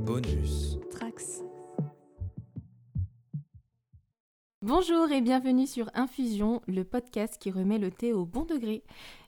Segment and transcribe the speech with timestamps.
[0.00, 0.78] Bonus.
[0.90, 1.42] Trax.
[4.62, 8.82] Bonjour et bienvenue sur Infusion, le podcast qui remet le thé au bon degré.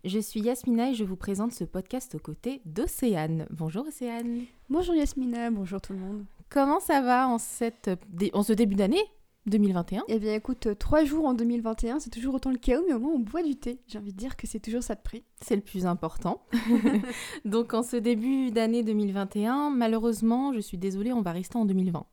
[0.05, 3.47] Je suis Yasmina et je vous présente ce podcast aux côtés d'Océane.
[3.51, 4.45] Bonjour Océane.
[4.71, 6.25] Bonjour Yasmina, bonjour tout le monde.
[6.49, 7.91] Comment ça va en, cette,
[8.33, 9.05] en ce début d'année?
[9.47, 12.95] 2021 Eh bien écoute, euh, trois jours en 2021, c'est toujours autant le chaos, mais
[12.95, 13.81] au moins on boit du thé.
[13.89, 15.25] J'ai envie de dire que c'est toujours ça de prix.
[15.41, 16.43] C'est le plus important.
[17.45, 22.07] Donc en ce début d'année 2021, malheureusement, je suis désolée, on va rester en 2020.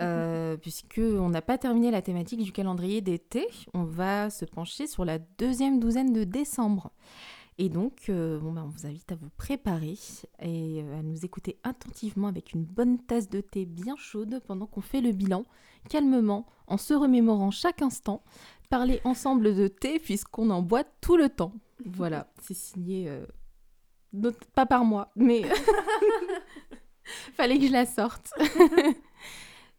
[0.00, 4.86] Euh, puisque on n'a pas terminé la thématique du calendrier d'été, on va se pencher
[4.86, 6.90] sur la deuxième douzaine de décembre.
[7.58, 9.96] Et donc, euh, bon, ben, on vous invite à vous préparer
[10.40, 14.66] et euh, à nous écouter attentivement avec une bonne tasse de thé bien chaude pendant
[14.66, 15.44] qu'on fait le bilan,
[15.88, 18.24] calmement, en se remémorant chaque instant,
[18.70, 21.52] parler ensemble de thé puisqu'on en boit tout le temps.
[21.86, 23.24] Voilà, c'est signé, euh,
[24.12, 25.42] not- pas par moi, mais
[27.34, 28.32] fallait que je la sorte.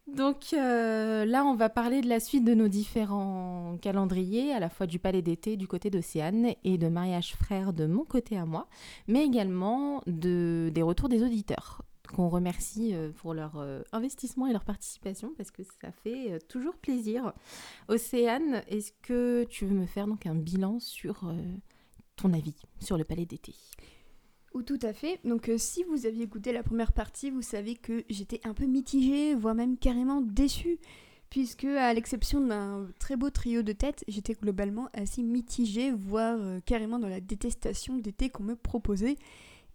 [0.06, 4.68] Donc euh, là, on va parler de la suite de nos différents calendriers, à la
[4.68, 8.46] fois du palais d'été du côté d'Océane et de mariage frère de mon côté à
[8.46, 8.68] moi,
[9.08, 11.82] mais également de, des retours des auditeurs
[12.14, 16.76] qu'on remercie euh, pour leur euh, investissement et leur participation parce que ça fait toujours
[16.76, 17.32] plaisir.
[17.88, 21.24] Océane, est-ce que tu veux me faire donc un bilan sur
[22.14, 23.54] ton avis sur le palais d'été?
[24.56, 25.20] Ou tout à fait.
[25.22, 28.64] Donc euh, si vous aviez écouté la première partie, vous savez que j'étais un peu
[28.64, 30.78] mitigée, voire même carrément déçue.
[31.28, 36.60] Puisque, à l'exception d'un très beau trio de têtes, j'étais globalement assez mitigée, voire euh,
[36.64, 39.16] carrément dans la détestation des thés qu'on me proposait.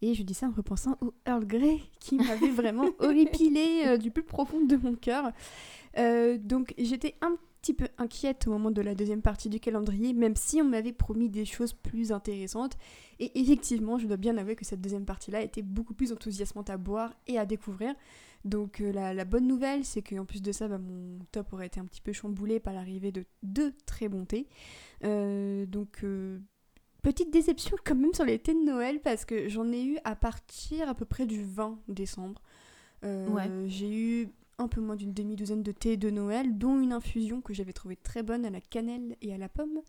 [0.01, 4.09] Et je dis ça en repensant au Earl Grey, qui m'avait vraiment horripilé euh, du
[4.09, 5.31] plus profond de mon cœur.
[6.39, 10.35] Donc j'étais un petit peu inquiète au moment de la deuxième partie du calendrier, même
[10.35, 12.75] si on m'avait promis des choses plus intéressantes.
[13.19, 16.77] Et effectivement, je dois bien avouer que cette deuxième partie-là était beaucoup plus enthousiasmante à
[16.77, 17.93] boire et à découvrir.
[18.45, 21.67] Donc euh, la, la bonne nouvelle, c'est qu'en plus de ça, bah, mon top aurait
[21.67, 24.47] été un petit peu chamboulé par l'arrivée de deux très bons thés.
[25.03, 26.39] Euh, donc euh,
[27.03, 30.15] petite déception quand même sur les thés de Noël parce que j'en ai eu à
[30.15, 32.41] partir à peu près du 20 décembre.
[33.03, 33.49] Euh, Ouais.
[33.67, 34.29] J'ai eu
[34.61, 37.95] un peu moins d'une demi-douzaine de thés de Noël, dont une infusion que j'avais trouvée
[37.95, 39.81] très bonne à la cannelle et à la pomme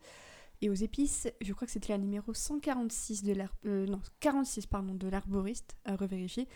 [0.61, 1.27] et aux épices.
[1.41, 5.75] Je crois que c'était la numéro 146 de l'ar- euh, non 46 pardon de l'arboriste
[5.85, 6.47] à revérifier.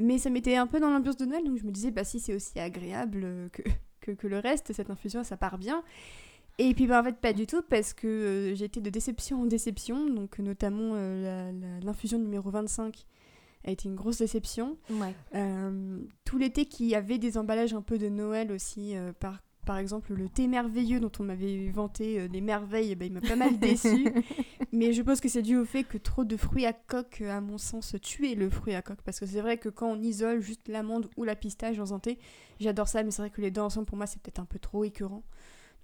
[0.00, 2.20] Mais ça m'était un peu dans l'ambiance de Noël, donc je me disais bah si
[2.20, 3.62] c'est aussi agréable euh, que,
[4.14, 5.82] que, le reste, cette infusion ça part bien.
[6.58, 9.42] Et puis bah, en fait pas du tout parce que euh, j'ai été de déception
[9.42, 13.06] en déception, donc notamment euh, l'infusion numéro 25
[13.64, 14.78] a été une grosse déception.
[14.90, 15.14] Ouais.
[15.34, 19.78] Euh, tout l'été qui avait des emballages un peu de Noël aussi, euh, par, par
[19.78, 23.20] exemple le thé merveilleux dont on m'avait vanté euh, les merveilles, eh ben, il m'a
[23.20, 24.08] pas mal déçu.
[24.72, 27.36] Mais je pense que c'est dû au fait que trop de fruits à coque, euh,
[27.36, 29.02] à mon sens, tuaient le fruit à coque.
[29.02, 31.98] Parce que c'est vrai que quand on isole juste l'amande ou la pistache dans un
[31.98, 32.18] thé,
[32.60, 34.58] j'adore ça, mais c'est vrai que les deux ensemble, pour moi, c'est peut-être un peu
[34.58, 35.22] trop écœurant.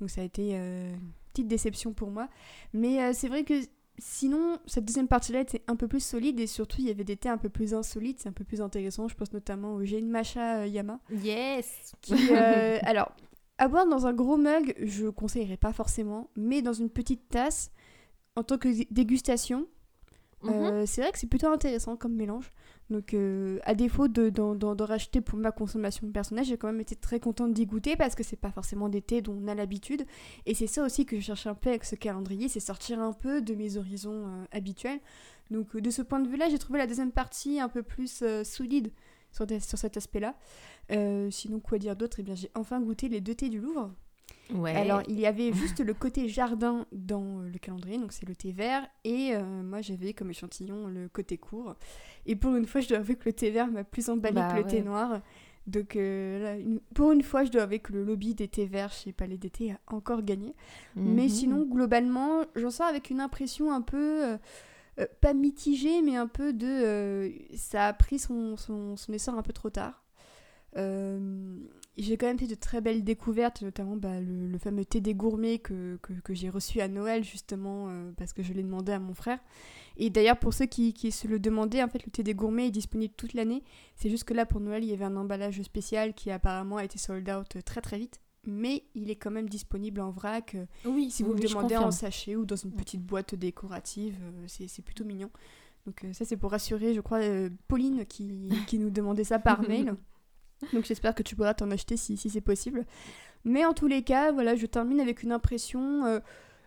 [0.01, 2.29] Donc ça a été euh, une petite déception pour moi.
[2.73, 3.55] Mais euh, c'est vrai que
[3.99, 7.17] sinon, cette deuxième partie-là était un peu plus solide et surtout, il y avait des
[7.17, 9.09] thés un peu plus insolites, c'est un peu plus intéressant.
[9.09, 10.99] Je pense notamment au Jane Macha euh, Yama.
[11.11, 13.13] Yes Qui, euh, alors,
[13.59, 17.71] à boire dans un gros mug, je conseillerais pas forcément, mais dans une petite tasse,
[18.37, 19.67] en tant que dé- dégustation,
[20.43, 20.51] Mhm.
[20.53, 22.51] euh, c'est vrai que c'est plutôt intéressant comme mélange.
[22.89, 26.95] Donc, euh, à défaut de, d'en, racheter pour ma consommation personnelle, j'ai quand même été
[26.95, 30.07] très contente d'y goûter parce que c'est pas forcément des thés dont on a l'habitude.
[30.47, 33.13] Et c'est ça aussi que je cherche un peu avec ce calendrier, c'est sortir un
[33.13, 35.01] peu de mes horizons euh, habituels.
[35.51, 38.23] Donc, euh, de ce point de vue-là, j'ai trouvé la deuxième partie un peu plus
[38.45, 38.93] solide
[39.33, 40.37] sur, sur cet aspect-là.
[41.31, 42.19] Sinon, quoi dire d'autre?
[42.21, 43.91] Eh bien, j'ai enfin goûté les deux thés du Louvre.
[44.55, 44.75] Ouais.
[44.77, 48.35] Alors, il y avait juste le côté jardin dans euh, le calendrier, donc c'est le
[48.37, 51.75] thé vert, et euh, moi j'avais comme échantillon le côté court.
[52.27, 54.49] Et pour une fois, je dois avouer que le thé vert m'a plus emballé Bah
[54.53, 55.21] que le thé noir.
[55.67, 58.67] Donc, euh, là, une- pour une fois, je dois avouer que le lobby des thés
[58.67, 60.55] verts chez Palais d'été a encore gagné.
[60.95, 61.29] Mais Mhm.
[61.29, 64.25] sinon, globalement, j'en sors avec une impression un peu.
[64.25, 67.31] euh, pas mitigée, mais un peu de.
[67.55, 70.03] ça a pris son, son, son essor un peu trop tard.
[70.77, 71.57] Euh,
[71.97, 75.15] j'ai quand même fait de très belles découvertes, notamment bah, le, le fameux thé des
[75.15, 78.93] gourmets que, que, que j'ai reçu à Noël, justement, euh, parce que je l'ai demandé
[78.93, 79.39] à mon frère.
[79.97, 82.67] Et d'ailleurs, pour ceux qui, qui se le demandaient, en fait, le thé des gourmets
[82.67, 83.63] est disponible toute l'année.
[83.95, 86.85] C'est juste que là, pour Noël, il y avait un emballage spécial qui apparemment a
[86.85, 88.21] été sold out très très vite.
[88.49, 90.55] Mais il est quand même disponible en vrac.
[90.55, 94.17] euh, Oui, si vous oui, le demandez en sachet ou dans une petite boîte décorative,
[94.23, 95.31] euh, c'est c'est plutôt mignon.
[95.87, 99.39] Donc euh, ça c'est pour rassurer, je crois, euh, Pauline qui, qui nous demandait ça
[99.41, 99.97] par mail.
[100.73, 102.87] Donc j'espère que tu pourras t'en acheter si, si c'est possible.
[103.45, 106.21] Mais en tous les cas, voilà, je termine avec une impression euh,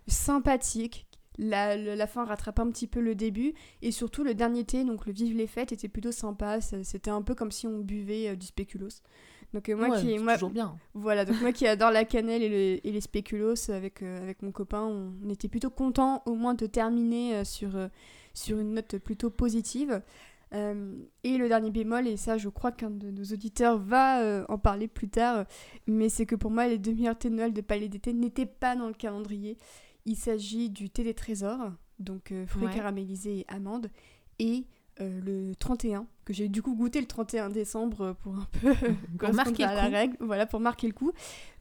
[0.07, 1.05] sympathique.
[1.37, 3.53] la, la, la fin rattrape un petit peu le début.
[3.81, 6.59] Et surtout, le dernier thé, donc le Vive les fêtes, était plutôt sympa.
[6.61, 9.01] C'était un peu comme si on buvait euh, du spéculoos.
[9.53, 10.79] Donc euh, moi Ouais, qui moi, toujours bien.
[10.93, 14.51] voilà, donc moi qui adore la cannelle et, le- et les spéculoos avec, avec mon
[14.51, 17.71] copain, on, on était plutôt content au moins de terminer sur,
[18.33, 20.01] sur une note plutôt positive.
[20.55, 24.45] Euh, et le dernier bémol, et ça je crois qu'un de nos auditeurs va euh,
[24.49, 25.45] en parler plus tard,
[25.85, 28.47] mais c'est que pour moi les deux meilleurs thés de Noël de Palais d'été n'étaient
[28.47, 29.57] pas dans le calendrier.
[30.05, 32.73] Il s'agit du thé des trésors, donc euh, fruits Ouais.
[32.73, 33.91] caramélisés et amandes,
[34.39, 34.65] et
[35.01, 38.73] euh, le 31, que j'ai du coup goûté le 31 décembre pour un peu
[39.19, 39.91] Pour marquer à la coup.
[39.93, 41.11] règle, voilà, pour marquer le coup.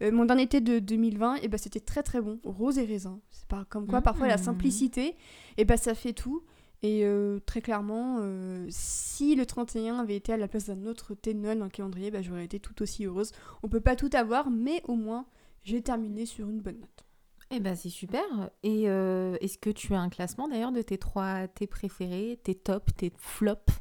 [0.03, 3.21] Euh, mon dernier thé de 2020, et ben, c'était très très bon, rose et raisin.
[3.31, 4.45] C'est pas comme quoi, parfois la Mmh.
[4.45, 5.15] simplicité,
[5.59, 6.43] et ben, ça fait tout.
[6.83, 11.15] Et euh, très clairement, euh, si le 31 avait été à la place d'un autre
[11.15, 13.33] thé de Noël dans le calendrier, ben, j'aurais été tout aussi heureuse.
[13.63, 15.27] On peut pas tout avoir, mais au moins,
[15.65, 17.05] j'ai terminé sur une bonne note.
[17.51, 18.23] Eh ben c'est super.
[18.63, 22.55] Et euh, est-ce que tu as un classement d'ailleurs de tes trois tes préférés, tes
[22.55, 23.73] tops, tes flops?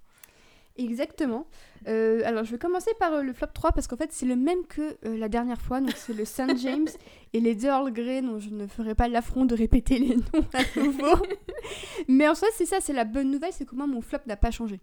[0.78, 1.48] Exactement.
[1.88, 4.36] Euh, alors, je vais commencer par euh, le flop 3 parce qu'en fait, c'est le
[4.36, 5.80] même que euh, la dernière fois.
[5.82, 6.58] Donc, c'est le St.
[6.58, 6.88] James
[7.34, 10.46] et les deux Earl Grey, dont je ne ferai pas l'affront de répéter les noms
[10.54, 11.24] à nouveau.
[12.08, 14.38] Mais en soi, c'est ça, c'est la bonne nouvelle, c'est que moi, mon flop n'a
[14.38, 14.80] pas changé.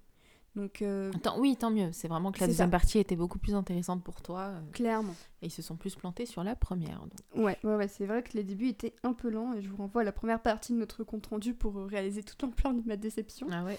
[0.56, 0.84] Donc,
[1.22, 1.88] Tant- Oui, tant mieux.
[1.90, 2.78] C'est vraiment que la deuxième ça.
[2.78, 4.52] partie était beaucoup plus intéressante pour toi.
[4.72, 5.14] clairement.
[5.42, 7.00] Et ils se sont plus plantés sur la première.
[7.00, 7.44] donc.
[7.44, 9.76] Ouais, ouais, ouais, c'est vrai que les débuts étaient un peu lents et je vous
[9.78, 12.96] renvoie à la première partie de notre compte rendu pour réaliser toute l'ampleur de ma
[12.96, 13.48] déception.
[13.50, 13.78] Ah ouais.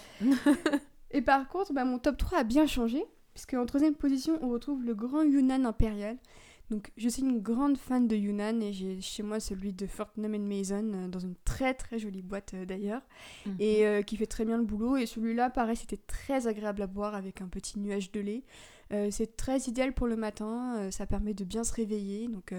[1.16, 3.04] Et par contre, bah, mon top 3 a bien changé,
[3.34, 6.18] puisque en troisième position, on retrouve le grand Yunnan impérial.
[6.72, 10.36] Donc, je suis une grande fan de Yunnan et j'ai chez moi celui de Fortnum
[10.38, 13.04] Mason, euh, dans une très très jolie boîte euh, d'ailleurs,
[13.46, 13.56] Mhm.
[13.60, 14.98] et euh, qui fait très bien le boulot.
[14.98, 18.44] Et celui-là, pareil, c'était très agréable à boire avec un petit nuage de lait.
[19.10, 22.28] C'est très idéal pour le matin, ça permet de bien se réveiller.
[22.28, 22.54] Donc,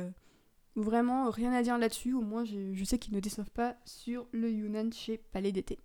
[0.75, 2.15] vraiment, rien à dire là-dessus.
[2.15, 5.79] Au moins, je sais qu'ils ne déçoivent pas sur le Yunnan chez Palais d'été.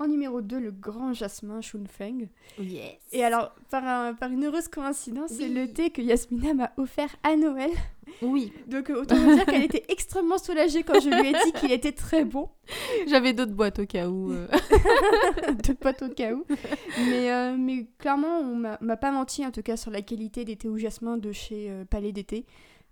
[0.00, 2.28] En numéro 2, le grand jasmin Shunfeng.
[2.60, 2.94] Yes.
[3.12, 7.08] Et alors, par, un- par une heureuse coïncidence, c'est le thé que Yasmina m'a offert
[7.24, 7.70] à Noël.
[8.22, 11.52] Oui, Donc, euh, autant vous dire qu'elle était extrêmement soulagée quand je lui ai dit
[11.60, 12.48] qu'il était très bon.
[13.08, 14.30] j'avais d'autres boîtes au cas où.
[14.30, 14.46] euh.
[15.66, 16.44] de potes au cas où.
[17.10, 20.44] Mais, euh, mais clairement, on m'a m'a pas menti, en tout cas, sur la qualité
[20.44, 22.46] des thés au jasmin de chez euh, Palais d'été.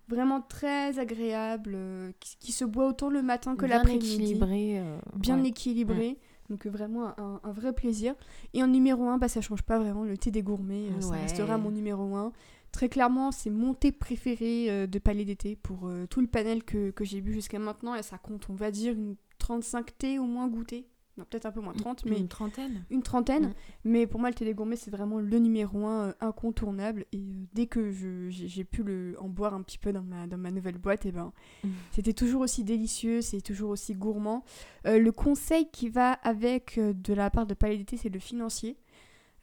[0.09, 4.15] Vraiment très agréable, euh, qui, qui se boit autant le matin que Bien l'après-midi.
[4.15, 4.79] équilibré.
[4.81, 5.49] euh, Bien ouais.
[5.49, 6.17] équilibré.
[6.51, 8.15] Donc euh, vraiment un, un vrai plaisir.
[8.55, 11.15] Et en numéro 1, bah, ça change pas vraiment, le thé des gourmets, euh, ça
[11.15, 12.33] restera mon numéro 1.
[12.73, 16.91] Très clairement, c'est mon thé préféré euh, de Palais d'été pour tout le panel que,
[16.91, 17.95] que j'ai bu jusqu'à maintenant.
[17.95, 20.87] Et ça compte, on va dire, une 35 thés au moins goûtés.
[21.19, 22.85] Non, peut-être un peu moins 30, mais Une trentaine.
[22.91, 23.47] une trentaine.
[23.47, 23.55] Mm.
[23.85, 27.07] Mais pour moi, le thé des gourmets, c'est vraiment le numéro 1 incontournable.
[27.13, 27.91] Et euh, dès que
[28.29, 31.13] j'ai pu le, en boire un petit peu dans ma, dans ma nouvelle boîte, et
[31.13, 31.33] ben,
[31.65, 31.69] Mm.
[31.93, 34.45] c'était toujours aussi délicieux, c'est toujours aussi gourmand.
[34.87, 38.21] Euh, le conseil qui va avec euh, de la part de Palais d'été, c'est le
[38.21, 38.77] financier.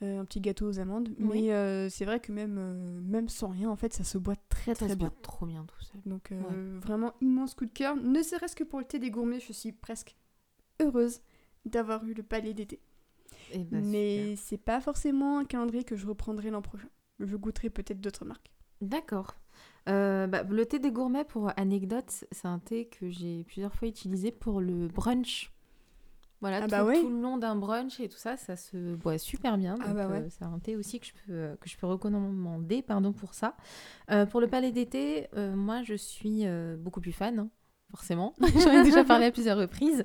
[0.01, 1.09] Euh, un petit gâteau aux amandes.
[1.19, 1.43] Oui.
[1.43, 4.35] Mais euh, c'est vrai que même, euh, même sans rien, en fait, ça se boit
[4.49, 5.07] très Ça très se bien.
[5.07, 6.01] boit trop bien tout seul.
[6.05, 7.95] Donc euh, vraiment immense coup de cœur.
[7.95, 10.15] Ne serait-ce que pour le thé des gourmets, je suis presque
[10.81, 11.21] heureuse
[11.65, 12.79] d'avoir eu le Palais d'été.
[13.51, 16.89] Eh ben, Mais c'est pas forcément un calendrier que je reprendrai l'an prochain.
[17.19, 18.51] Je goûterai peut-être d'autres marques.
[18.81, 19.35] D'accord.
[19.89, 23.87] Euh, bah, le thé des gourmets, pour anecdote, c'est un thé que j'ai plusieurs fois
[23.87, 25.51] utilisé pour le brunch.
[26.41, 26.99] Voilà, Ah tout, bah ouais.
[26.99, 29.75] tout le long d'un brunch et tout ça, ça se boit super bien.
[29.81, 30.23] Ah bah ouais.
[30.23, 33.33] euh, c'est un thé aussi que je peux, euh, que je peux recommander pardon, pour
[33.33, 33.55] ça.
[34.11, 36.43] Euh, pour le palais d'été, moi je suis
[36.79, 37.49] beaucoup plus fan, hein,
[37.93, 38.33] forcément.
[38.63, 40.03] J'en ai déjà parlé à plusieurs reprises.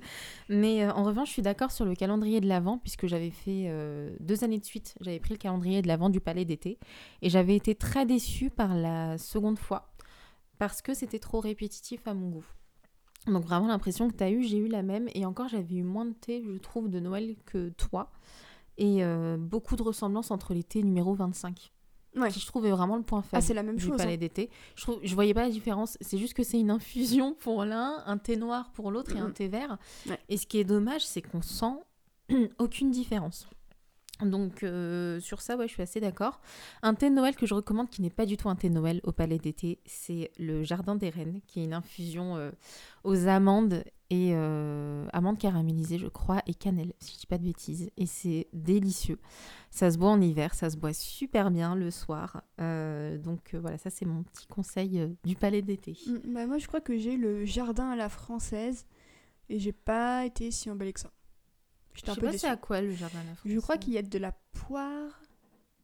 [0.51, 3.65] Mais euh, en revanche, je suis d'accord sur le calendrier de l'Avent, puisque j'avais fait
[3.69, 6.79] euh, deux années de suite, j'avais pris le calendrier de l'Avent du palais d'été.
[7.23, 9.95] Et j'avais été très déçue par la seconde fois,
[10.59, 12.47] parce que c'était trop répétitif à mon goût.
[13.27, 15.09] Donc vraiment l'impression que tu as eu, j'ai eu la même.
[15.15, 18.11] Et encore, j'avais eu moins de thé, je trouve, de Noël que toi.
[18.77, 21.73] Et euh, beaucoup de ressemblances entre les thés numéro 25,
[22.21, 22.31] Ouais.
[22.31, 23.97] qui je trouve est vraiment le point Ah, faible c'est la même du chose.
[23.97, 24.17] palais hein.
[24.17, 24.51] d'été.
[24.77, 25.97] Je trouve, je voyais pas la différence.
[26.01, 29.31] C'est juste que c'est une infusion pour l'un, un thé noir pour l'autre et un
[29.31, 29.79] thé vert.
[30.09, 30.19] Ouais.
[30.29, 31.75] Et ce qui est dommage, c'est qu'on sent
[32.59, 33.47] aucune différence.
[34.23, 36.41] Donc euh, sur ça, ouais, je suis assez d'accord.
[36.83, 38.75] Un thé de Noël que je recommande, qui n'est pas du tout un thé de
[38.75, 42.51] Noël au palais d'été, c'est le Jardin des Reines, qui est une infusion euh,
[43.05, 47.45] aux amandes et euh, amandes caramélisées, je crois, et cannelle, si je dis pas de
[47.45, 47.91] bêtises.
[47.99, 49.19] Et c'est délicieux.
[49.71, 52.43] Ça se boit en hiver, ça se boit super bien le soir.
[52.61, 55.97] Euh, donc euh, voilà, ça c'est mon petit conseil du palais d'été.
[56.07, 58.87] Mm, bah, moi, je crois que j'ai le jardin à la française
[59.51, 61.11] et j'ai pas été si emballée que ça.
[61.93, 63.75] Je J'étais un sais peu pas c'est à quoi le jardin à la Je crois
[63.75, 63.85] française.
[63.85, 65.21] qu'il y a de la poire,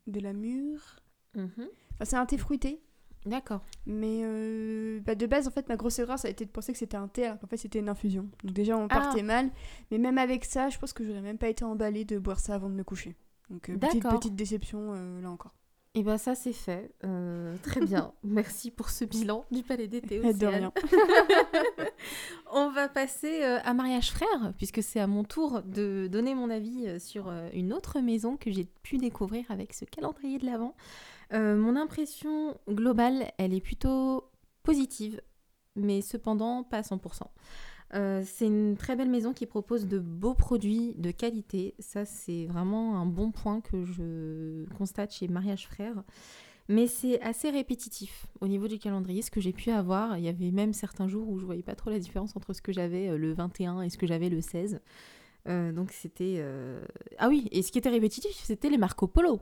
[0.07, 1.01] de la mûre.
[1.35, 1.51] Mhm.
[1.93, 2.81] Enfin, c'est un thé fruité.
[3.27, 3.63] D'accord.
[3.87, 6.73] Mais euh, bah, de base, en fait, ma grosse erreur, ça a été de penser
[6.73, 8.29] que c'était un thé, alors qu'en fait, c'était une infusion.
[8.43, 9.25] Donc déjà, on partait Ah.
[9.25, 9.51] mal.
[9.91, 12.55] Mais même avec ça, je pense que j'aurais même pas été emballée de boire ça
[12.55, 13.17] avant de me coucher.
[13.51, 15.55] Donc euh, petite, déception, euh, là encore.
[15.97, 16.93] Et ben ça c'est fait.
[17.05, 18.13] Euh, très bien.
[18.25, 20.19] Merci pour ce bilan du Palais d'été.
[20.19, 20.73] De rien.
[22.53, 26.99] On va passer à Mariage Frère, puisque c'est à mon tour de donner mon avis
[27.01, 30.75] sur une autre maison que j'ai pu découvrir avec ce calendrier de l'Avent.
[31.33, 34.31] Euh, mon impression globale, elle est plutôt
[34.63, 35.21] positive,
[35.77, 37.23] mais cependant pas à 100%.
[37.95, 41.75] Euh, c'est une très belle maison qui propose de beaux produits de qualité.
[41.79, 46.03] Ça, c'est vraiment un bon point que je constate chez Mariage Frère.
[46.69, 50.17] Mais c'est assez répétitif au niveau du calendrier, ce que j'ai pu avoir.
[50.17, 52.63] Il y avait même certains jours où je voyais pas trop la différence entre ce
[52.63, 54.81] que j'avais euh, le 21 et ce que j'avais le 16.
[55.47, 56.43] Euh, donc c'était...
[57.19, 59.41] Ah oui, et ce qui était répétitif, c'était les Marco Polo.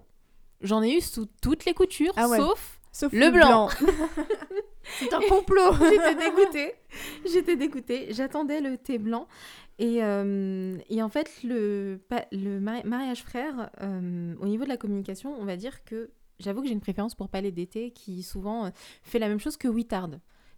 [0.63, 2.39] J'en ai eu sous toutes les coutures, Ah ouais.
[2.39, 3.71] sauf Sauf Le blanc.
[4.83, 5.73] c'est un complot.
[5.81, 6.75] J'étais dégoûtée.
[7.25, 8.13] J'étais dégoûtée.
[8.13, 9.27] J'attendais le thé blanc.
[9.79, 11.99] Et, euh, et en fait, le,
[12.85, 16.75] mariage frère, euh, au niveau de la communication, on va dire que j'avoue que j'ai
[16.75, 18.71] une préférence pour Palais d'été qui souvent euh,
[19.03, 20.11] fait la même chose que Wittard.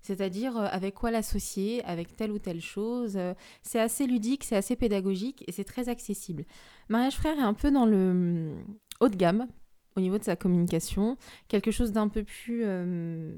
[0.03, 3.19] C'est-à-dire avec quoi l'associer, avec telle ou telle chose.
[3.63, 6.45] C'est assez ludique, c'est assez pédagogique et c'est très accessible.
[6.91, 8.53] Mariage frère est un peu dans le
[9.01, 9.47] haut de gamme
[9.97, 11.17] au niveau de sa communication.
[11.49, 12.63] Quelque chose d'un peu plus...
[12.65, 13.35] euh,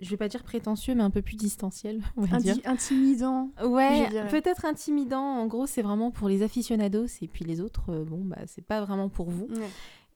[0.00, 2.56] je vais pas dire prétentieux, mais un peu plus distanciel, on va dire.
[2.64, 3.50] Intimidant.
[3.64, 5.22] Ouais, peut-être intimidant.
[5.22, 8.64] En gros, c'est vraiment pour les aficionados et puis les autres, euh, bon, bah, c'est
[8.66, 9.46] pas vraiment pour vous.
[9.50, 9.68] Ouais.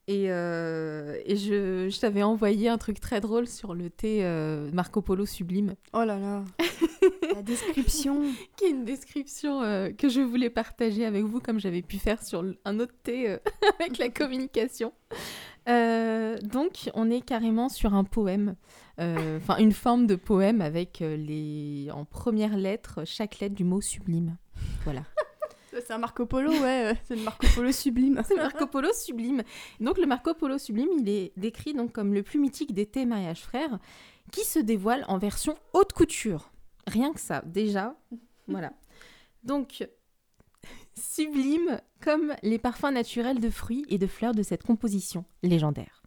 [0.08, 4.70] Et, euh, et je, je t'avais envoyé un truc très drôle sur le thé euh,
[4.72, 6.44] Marco Polo Sublime, Oh là là.
[7.34, 8.22] La description.
[8.56, 12.22] qui est une description euh, que je voulais partager avec vous, comme j'avais pu faire
[12.22, 13.36] sur un autre thé
[13.78, 14.92] avec la communication.
[15.68, 18.56] Euh, donc, on est carrément sur un poème,
[19.00, 23.64] euh, enfin une forme de poème avec euh, les, en première lettre chaque lettre du
[23.64, 24.36] mot sublime.
[24.84, 25.02] Voilà.
[25.70, 26.94] C'est un Marco Polo, ouais.
[27.04, 28.22] C'est le Marco Polo sublime.
[28.26, 29.42] C'est Marco Polo sublime.
[29.80, 33.04] Donc le Marco Polo sublime, il est décrit donc comme le plus mythique des thés
[33.04, 33.78] mariage frères,
[34.32, 36.50] qui se dévoile en version haute couture.
[36.86, 37.94] Rien que ça, déjà.
[38.48, 38.72] Voilà.
[39.44, 39.86] Donc
[40.98, 46.02] sublime comme les parfums naturels de fruits et de fleurs de cette composition légendaire.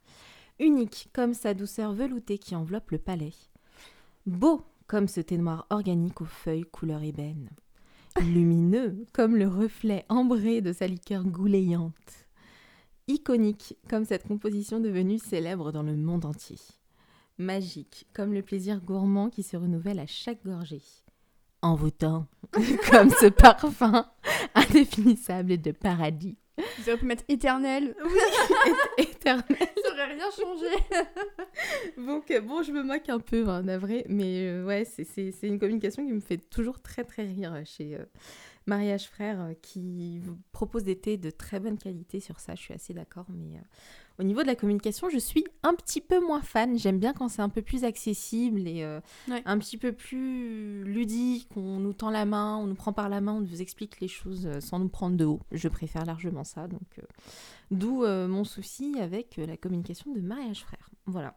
[0.60, 3.34] Unique comme sa douceur veloutée qui enveloppe le palais.
[4.26, 7.50] Beau comme ce thé organique aux feuilles couleur ébène
[8.20, 12.28] lumineux comme le reflet ambré de sa liqueur goulayante,
[13.08, 16.60] iconique comme cette composition devenue célèbre dans le monde entier,
[17.38, 20.84] magique comme le plaisir gourmand qui se renouvelle à chaque gorgée,
[21.62, 22.28] envoûtant
[22.92, 24.06] comme ce parfum
[24.56, 27.96] indéfinissable de paradis, Vous auriez pu mettre éternel.
[28.98, 29.46] éternel.
[29.60, 30.68] Ça aurait rien changé.
[32.06, 35.60] Donc euh, bon, je me moque un peu, hein, navré, mais euh, ouais, c'est- une
[35.60, 38.06] communication qui me fait toujours très très rire chez euh,
[38.68, 42.62] Mariage Frère, euh, qui vous propose des thés de très bonne qualité sur ça, je
[42.62, 43.58] suis assez d'accord, mais
[44.22, 47.28] au niveau de la communication, je suis un petit peu moins fan, j'aime bien quand
[47.28, 49.42] c'est un peu plus accessible et euh, Ouais.
[49.46, 53.20] un petit peu plus ludique, on nous tend la main, on nous prend par la
[53.20, 56.44] main, on nous explique les choses euh, sans nous prendre de haut, je préfère largement
[56.44, 57.04] ça, donc euh,
[57.72, 61.36] d'où euh, mon souci avec la communication de Mariage Frère, voilà.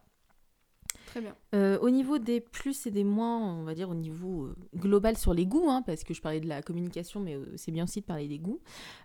[1.07, 1.35] Très bien.
[1.53, 5.17] Euh, au niveau des plus et des moins, on va dire au niveau euh, global
[5.17, 7.85] sur les goûts, hein, parce que je parlais de la communication, mais euh, c'est bien
[7.85, 8.59] aussi de parler des goûts.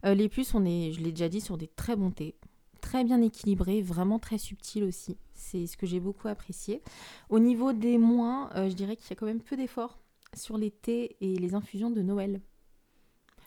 [0.05, 2.35] Les plus, on est, je l'ai déjà dit, sur des très bons thés,
[2.81, 5.17] très bien équilibrés, vraiment très subtils aussi.
[5.35, 6.83] C'est ce que j'ai beaucoup apprécié.
[7.29, 9.99] Au niveau des moins, euh, je dirais qu'il y a quand même peu d'efforts
[10.35, 12.41] sur les thés et les infusions de Noël.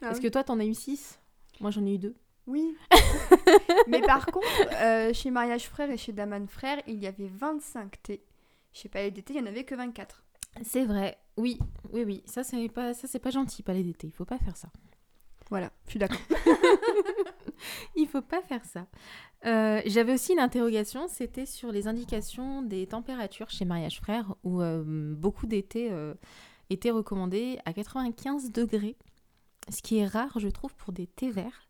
[0.02, 0.24] Ah Est-ce oui.
[0.24, 1.20] que toi, t'en as eu 6
[1.62, 2.16] Moi, j'en ai eu deux.
[2.46, 2.76] Oui.
[3.88, 4.48] Mais par contre,
[4.82, 8.24] euh, chez Mariage Frère et chez Daman Frère, il y avait 25 thés.
[8.74, 10.24] Chez Palais d'été, il n'y en avait que 24.
[10.62, 11.58] C'est vrai, oui,
[11.92, 12.24] oui, oui.
[12.26, 14.08] Ça, c'est pas, ça, pas gentil, palais d'été.
[14.08, 14.70] Il faut pas faire ça.
[15.50, 16.20] Voilà, je suis d'accord.
[17.96, 18.88] Il faut pas faire ça.
[19.46, 24.62] Euh, J'avais aussi une interrogation, c'était sur les indications des températures chez Mariage Frère, où
[24.62, 26.14] euh, beaucoup d'été euh,
[26.70, 28.96] étaient recommandés à 95 degrés,
[29.70, 31.68] ce qui est rare, je trouve, pour des thés verts,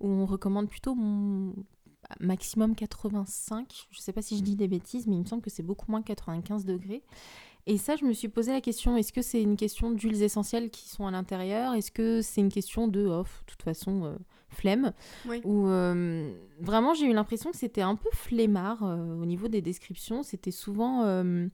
[0.00, 0.96] où on recommande plutôt
[2.20, 3.88] maximum 85.
[3.90, 5.90] Je sais pas si je dis des bêtises, mais il me semble que c'est beaucoup
[5.90, 7.02] moins 95 degrés.
[7.66, 10.70] Et ça, je me suis posé la question, est-ce que c'est une question d'huiles essentielles
[10.70, 11.74] qui sont à l'intérieur?
[11.74, 14.16] Est-ce que c'est une question de, oh, de toute façon,
[14.48, 14.92] flemme
[15.28, 15.40] Oui.
[15.44, 19.62] Ou euh, vraiment, j'ai eu l'impression que c'était un peu flemmard euh, au niveau des
[19.62, 20.22] descriptions.
[20.22, 21.48] C'était souvent, euh,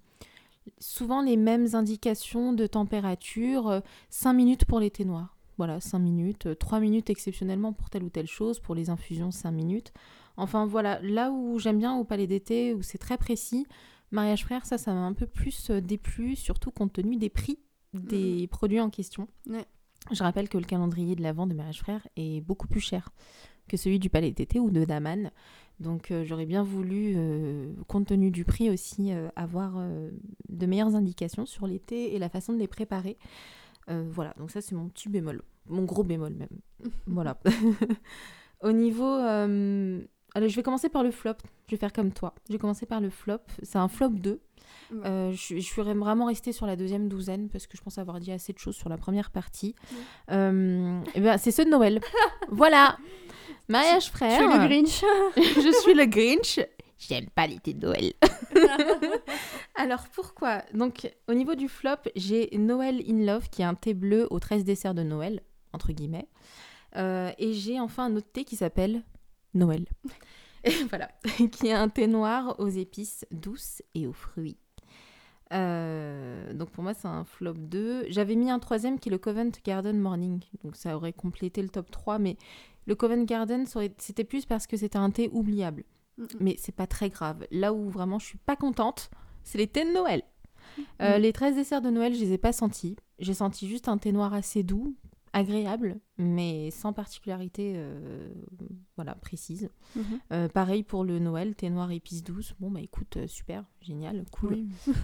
[0.78, 3.82] souvent les mêmes indications de température.
[4.10, 5.36] 5 minutes pour les thés noirs.
[5.56, 6.58] Voilà, 5 minutes.
[6.58, 8.60] 3 minutes exceptionnellement pour telle ou telle chose.
[8.60, 9.92] Pour les infusions, 5 minutes.
[10.36, 13.66] Enfin voilà, là où j'aime bien au palais d'été, où c'est très précis,
[14.10, 17.58] Mariage frère, ça, ça m'a un peu plus déplu, surtout compte tenu des prix
[17.94, 19.28] des produits en question.
[19.48, 19.64] Ouais.
[20.10, 23.10] Je rappelle que le calendrier de l'Avent de Mariage frère est beaucoup plus cher
[23.68, 25.30] que celui du Palais d'été ou de Daman.
[25.80, 29.74] Donc euh, j'aurais bien voulu, euh, compte tenu du prix aussi, euh, avoir
[30.48, 33.16] de meilleures indications sur thés et la façon de les préparer.
[33.88, 36.48] Voilà, donc ça c'est mon petit bémol, mon gros bémol même.
[37.06, 37.38] voilà.
[38.62, 39.04] Au niveau...
[39.04, 41.34] allez, je vais commencer par le flop,
[41.66, 42.34] je vais faire comme toi.
[42.48, 44.40] Je vais commencer par le flop, c'est un flop 2.
[44.92, 45.06] Ouais.
[45.06, 47.98] Euh, je, suis- je suis vraiment restée sur la deuxième douzaine parce que je pense
[47.98, 49.74] avoir dit assez de choses sur la première partie.
[50.30, 52.00] Euh, ben, c'est ceux de Noël.
[52.50, 52.98] voilà.
[53.68, 54.40] Mariage frère.
[54.40, 55.02] es le Grinch.
[55.36, 56.60] je suis le Grinch.
[56.98, 58.12] J'aime pas l'été de Noël.
[59.74, 60.62] Alors pourquoi?
[60.72, 64.38] Donc au niveau du flop, j'ai Noël in Love qui est un thé bleu aux
[64.38, 65.40] 13 desserts de Noël,
[65.72, 66.28] entre guillemets.
[66.96, 69.02] Euh, et j'ai enfin un autre thé qui s'appelle
[69.54, 69.84] Noël.
[70.62, 71.10] Et voilà,
[71.52, 74.56] qui est un thé noir aux épices douces et aux fruits.
[75.54, 78.06] Euh, donc pour moi c'est un flop 2.
[78.08, 80.40] J'avais mis un troisième qui est le Covent Garden Morning.
[80.62, 82.18] Donc ça aurait complété le top 3.
[82.18, 82.36] Mais
[82.86, 83.64] le Covent Garden
[83.98, 85.84] c'était plus parce que c'était un thé oubliable.
[86.18, 87.46] Mm, Mais c'est pas très grave.
[87.50, 89.10] Là où vraiment je suis pas contente,
[89.42, 90.22] c'est les thés de Noël.
[91.02, 91.18] Euh.
[91.18, 92.96] Les 13 desserts de Noël, je les ai pas sentis.
[93.18, 94.96] J'ai senti juste un thé noir assez doux,
[95.34, 98.32] agréable, mais sans particularité euh,
[98.96, 99.68] voilà, précise.
[99.96, 100.02] Mhm.
[100.32, 102.54] Euh, pareil pour le Noël, thé noir épices douces.
[102.60, 104.52] Bon, bah écoute, euh, super, génial, cool.
[104.54, 104.68] Oui.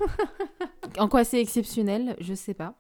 [0.98, 2.74] En quoi c'est exceptionnel, je sais pas.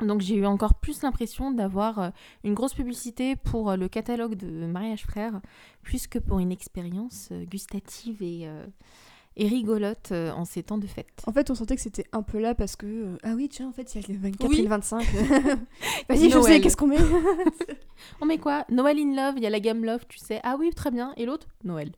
[0.00, 5.04] Donc j'ai eu encore plus l'impression d'avoir une grosse publicité pour le catalogue de Mariage
[5.04, 5.40] Frère,
[5.82, 8.66] plus que pour une expérience gustative et, euh,
[9.36, 11.22] et rigolote euh, en ces temps de fête.
[11.26, 12.86] En fait, on sentait que c'était un peu là parce que.
[12.86, 14.58] euh, ah oui, tiens, en fait, il y a le 24 Oui.
[14.60, 15.04] et le 25.
[16.08, 16.98] Vas-y, je sais, qu'est-ce qu'on met
[18.20, 18.64] On met quoi?
[18.70, 20.40] Noël in Love, il y a la gamme Love, tu sais.
[20.44, 21.12] Ah oui, très bien.
[21.16, 21.48] Et l'autre?
[21.64, 21.90] Noël.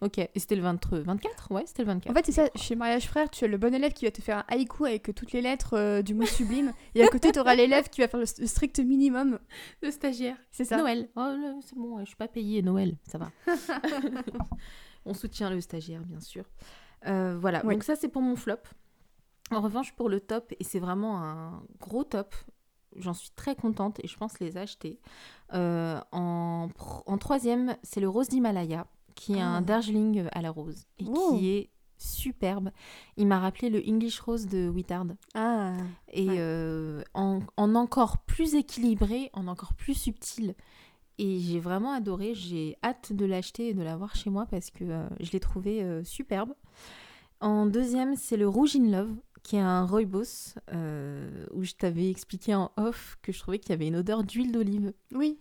[0.00, 2.10] Ok, et c'était le 23, 24 Ouais, c'était le 24.
[2.10, 4.20] En fait, c'est ça, chez Mariage Frère, tu as le bon élève qui va te
[4.20, 6.72] faire un haïku avec toutes les lettres euh, du mot sublime.
[6.94, 9.38] Et à côté, tu auras l'élève qui va faire le, le strict minimum.
[9.80, 10.36] le stagiaire.
[10.50, 10.76] C'est ça.
[10.76, 11.08] Noël.
[11.16, 12.60] Oh, c'est bon, je suis pas payée.
[12.60, 13.30] Noël, ça va.
[15.06, 16.44] On soutient le stagiaire, bien sûr.
[17.06, 17.74] Euh, voilà, Oui.
[17.74, 18.56] donc ça c'est pour mon flop.
[19.50, 22.34] En revanche, pour le top, et c'est vraiment un gros top,
[22.96, 25.00] j'en suis très contente et je pense les acheter.
[25.52, 26.68] Euh, en,
[27.20, 29.48] troisième, c'est le rose d'Himalaya, qui est Ah.
[29.48, 31.36] un Darjeeling à la rose et Oh.
[31.38, 32.70] qui est superbe.
[33.16, 35.74] Il m'a rappelé le English Rose de Wittard Ah,
[36.10, 36.36] et Ouais.
[36.38, 40.54] euh, en, en encore plus équilibré, en encore plus subtil.
[41.18, 44.84] Et j'ai vraiment adoré, j'ai hâte de l'acheter et de l'avoir chez moi parce que
[44.84, 46.54] euh, je l'ai trouvé euh, superbe.
[47.40, 52.10] En deuxième, c'est le Rouge in Love, qui est un rooibos, euh, où je t'avais
[52.10, 54.92] expliqué en off que je trouvais qu'il y avait une odeur d'huile d'olive.
[55.14, 55.38] oui.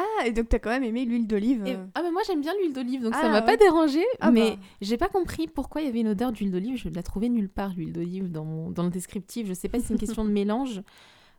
[0.00, 1.66] Ah, et donc t'as quand même aimé l'huile d'olive.
[1.66, 1.76] Et-.
[1.96, 3.44] Ah mais moi j'aime bien l'huile d'olive, donc ça Ah, m'a ouais.
[3.44, 4.62] pas dérangé, Ah, mais bah.
[4.80, 6.76] j'ai pas compris pourquoi il y avait une odeur d'huile d'olive.
[6.76, 9.48] Je la trouvais nulle part l'huile d'olive dans, mon- dans le descriptif.
[9.48, 10.82] Je sais pas si c'est une question de mélange.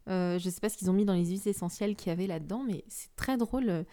[0.09, 2.27] Euh, je sais pas ce qu'ils ont mis dans les huiles essentielles qu'il y avait
[2.27, 3.83] là-dedans, mais c'est très drôle euh,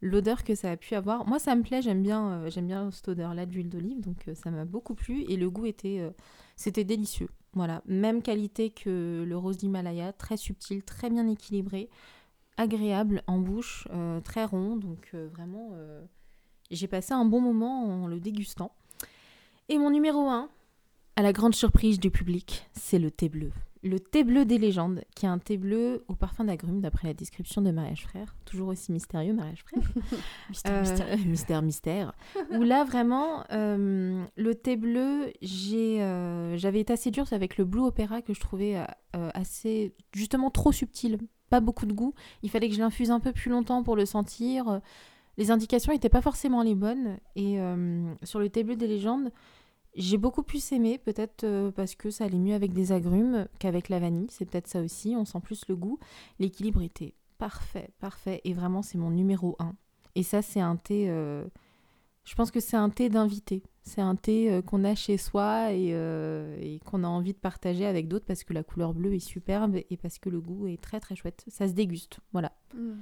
[0.00, 1.26] l'odeur que ça a pu avoir.
[1.26, 4.64] Moi ça me plaît, j'aime bien, euh, bien cette odeur-là d'huile d'olive, donc ça m'a
[4.64, 6.12] beaucoup plu et le goût était,
[6.56, 7.28] c'était délicieux.
[7.54, 11.88] Voilà, même qualité que le rose d'Himalaya, très subtil, très bien équilibré,
[12.56, 13.86] agréable en bouche,
[14.24, 15.70] très rond, donc vraiment.
[16.70, 18.74] j'ai passé un bon moment en le dégustant.
[19.68, 20.48] Et mon numéro 1,
[21.16, 23.52] à la grande surprise du public, c'est le thé bleu.
[23.84, 27.14] Le thé bleu des légendes, qui est un thé bleu au parfum d'agrumes, d'après la
[27.14, 28.36] description de Mariage Frère.
[28.44, 29.82] Toujours aussi mystérieux, Mariage Frère.
[30.50, 31.18] Mystère, Euh, mystère.
[31.26, 32.12] mystère, mystère.
[32.52, 37.64] Où là, vraiment, euh, le thé bleu, j'ai, euh, j'avais été assez dure avec le
[37.64, 38.76] Blue Opera que je trouvais
[39.12, 41.18] assez, justement, trop subtil.
[41.50, 42.14] Pas beaucoup de goût.
[42.42, 44.80] Il fallait que je l'infuse un peu plus longtemps pour le sentir.
[45.38, 47.18] Les indications n'étaient pas forcément les bonnes.
[47.34, 47.58] Et
[48.22, 49.32] sur le thé bleu des légendes,
[49.94, 53.88] j'ai beaucoup plus aimé, peut-être euh, parce que ça allait mieux avec des agrumes qu'avec
[53.88, 54.28] la vanille.
[54.30, 55.14] C'est peut-être ça aussi.
[55.16, 55.98] On sent plus le goût.
[56.38, 58.40] L'équilibre était parfait, parfait.
[58.44, 59.74] Et vraiment, c'est mon numéro 1.
[60.14, 61.06] Et ça, c'est un thé.
[61.08, 61.44] euh,
[62.24, 63.62] je pense que c'est un thé d'invité.
[63.82, 68.08] C'est un thé euh, qu'on a chez soi et, qu'on a envie de partager avec
[68.08, 71.00] d'autres parce que la couleur bleue est superbe et parce que le goût est très
[71.00, 71.44] très chouette.
[71.48, 72.20] Ça se déguste.
[72.32, 72.52] Voilà.
[72.74, 72.92] Mm.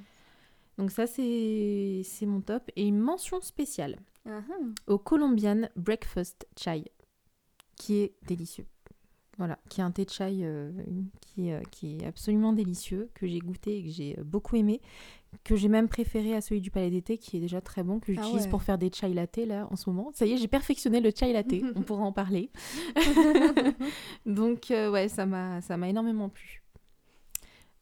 [0.80, 2.70] Donc, ça, c'est mon top.
[2.74, 4.40] Et une mention spéciale Ah,
[4.86, 6.84] au Colombian Breakfast Chai,
[7.76, 8.66] qui est délicieux.
[9.36, 10.70] Voilà, qui est un thé chai euh,
[11.20, 14.80] qui, euh, qui est absolument délicieux, que j'ai goûté et que j'ai euh, beaucoup aimé,
[15.44, 18.12] que j'ai même préféré à celui du Palais d'été, qui est déjà très bon, que
[18.12, 18.50] Ah j'utilise ouais.
[18.50, 20.10] pour faire des chai latte là en ce moment.
[20.14, 22.50] Ça y est, j'ai perfectionné le chai latte, on pourra en parler.
[24.26, 26.62] Donc euh, ouais, ça m'a énormément plu.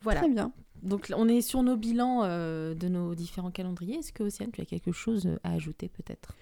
[0.02, 0.20] Voilà.
[0.20, 0.52] Très bien.
[0.82, 3.96] Donc on est sur nos bilans euh, de nos différents calendriers.
[3.96, 6.34] Est-ce que Océane, tu as quelque chose à ajouter peut-être?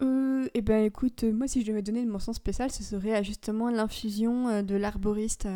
[0.00, 3.24] Euh, eh ben écoute, euh, moi si je devais donner une mention spéciale, ce serait
[3.24, 5.48] justement l'infusion de l'arboriste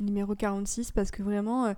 [0.00, 1.72] numéro 46 parce que vraiment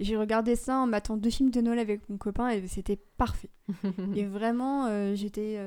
[0.00, 3.50] j'ai regardé ça en m'attendant deux films de Noël avec mon copain et c'était parfait.
[4.14, 5.58] et vraiment j'étais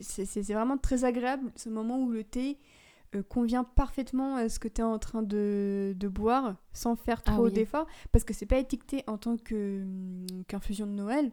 [0.00, 2.56] c'est vraiment très agréable ce moment où le thé
[3.14, 7.22] euh, convient parfaitement à ce que tu es en train de, de boire sans faire
[7.26, 7.52] Ah trop oui.
[7.52, 11.32] d'efforts parce que c'est pas étiqueté en tant que hum, qu'infusion de Noël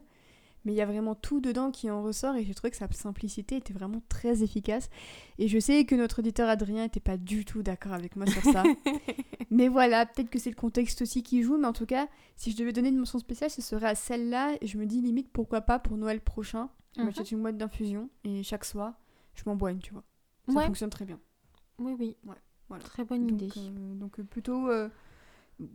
[0.64, 2.90] mais il y a vraiment tout dedans qui en ressort et j'ai trouvé que sa
[2.90, 4.90] simplicité était vraiment très efficace.
[5.38, 8.42] Et je sais que notre auditeur Adrien n'était pas du tout d'accord avec moi sur
[8.42, 8.64] ça.
[9.50, 12.50] mais voilà, peut-être que c'est le contexte aussi qui joue, mais en tout cas, si
[12.50, 14.56] je devais donner une mention spéciale, ce serait à celle-là.
[14.60, 18.42] Et je me dis limite, pourquoi pas pour Noël prochain, m'achète une boîte d'infusion et
[18.42, 18.94] chaque soir,
[19.36, 20.04] je m'en bois une, tu vois.
[20.48, 20.66] Ça Ouais.
[20.66, 21.20] fonctionne très bien.
[21.78, 22.16] Oui, oui.
[22.24, 22.82] voilà.
[22.84, 23.52] Très bonne Donc, idée.
[23.58, 24.68] euh, donc, euh, plutôt...
[24.68, 24.88] euh,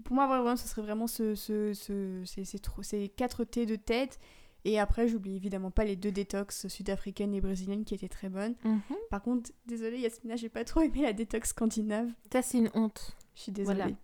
[0.05, 3.75] pour moi, vraiment, ce serait vraiment ce, ce, ce- ces, ces ces quatre thés de
[3.75, 4.19] tête.
[4.65, 8.55] Et après, j'oublie évidemment pas les deux détox sud-africaines et brésiliennes qui étaient très bonnes.
[8.63, 8.79] Mhm.
[9.09, 12.09] Par contre, désolée Yasmina, j'ai pas trop aimé la détox scandinave.
[12.31, 13.17] Ça, c'est une honte.
[13.35, 13.95] Je suis désolée.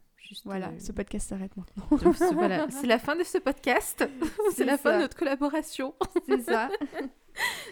[0.46, 0.68] Voilà.
[0.70, 2.14] Euh, ce podcast s'arrête maintenant.
[2.14, 2.68] c'est- voilà.
[2.72, 4.08] C'est la fin de ce podcast.
[4.54, 5.96] C'est la fin de notre collaboration.
[6.28, 6.70] C'est ça.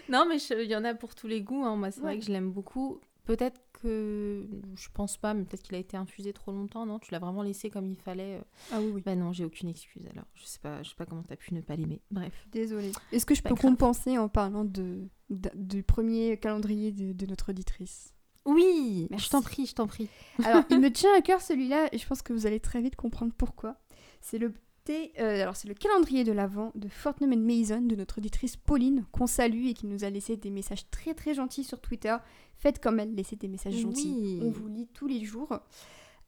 [0.08, 1.64] Non, mais il y en a pour tous les goûts.
[1.64, 1.76] hein.
[1.76, 2.18] Moi, c'est vrai Ouais.
[2.18, 2.98] que je l'aime beaucoup.
[3.26, 4.46] Peut-être que.
[4.76, 6.98] Je pense pas, mais peut-être qu'il a été infusé trop longtemps, non?
[6.98, 8.36] Tu l'as vraiment laissé comme il fallait.
[8.36, 8.42] euh.
[8.72, 9.02] Ah oui, oui.
[9.04, 10.26] Bah non, j'ai aucune excuse alors.
[10.34, 12.00] Je sais pas, je sais pas comment t'as pu ne pas l'aimer.
[12.10, 12.46] Bref.
[12.52, 12.92] Désolée.
[13.12, 13.60] Est-ce que je peux grave.
[13.60, 18.14] compenser en parlant de, de- du premier calendrier de, de notre auditrice?
[18.44, 19.26] Oui, Merci.
[19.26, 20.08] je t'en prie, je t'en prie.
[20.44, 22.96] Alors, il me tient à cœur celui-là et je pense que vous allez très vite
[22.96, 23.76] comprendre pourquoi.
[24.22, 24.54] C'est le
[24.90, 29.26] euh, alors c'est le calendrier de l'Avent de Fortnum Mason de notre auditrice Pauline qu'on
[29.26, 32.16] salue et qui nous a laissé des messages très très gentils sur Twitter.
[32.56, 34.14] Faites comme elle, laissez des messages gentils.
[34.18, 34.40] Oui.
[34.42, 35.60] On vous lit tous les jours.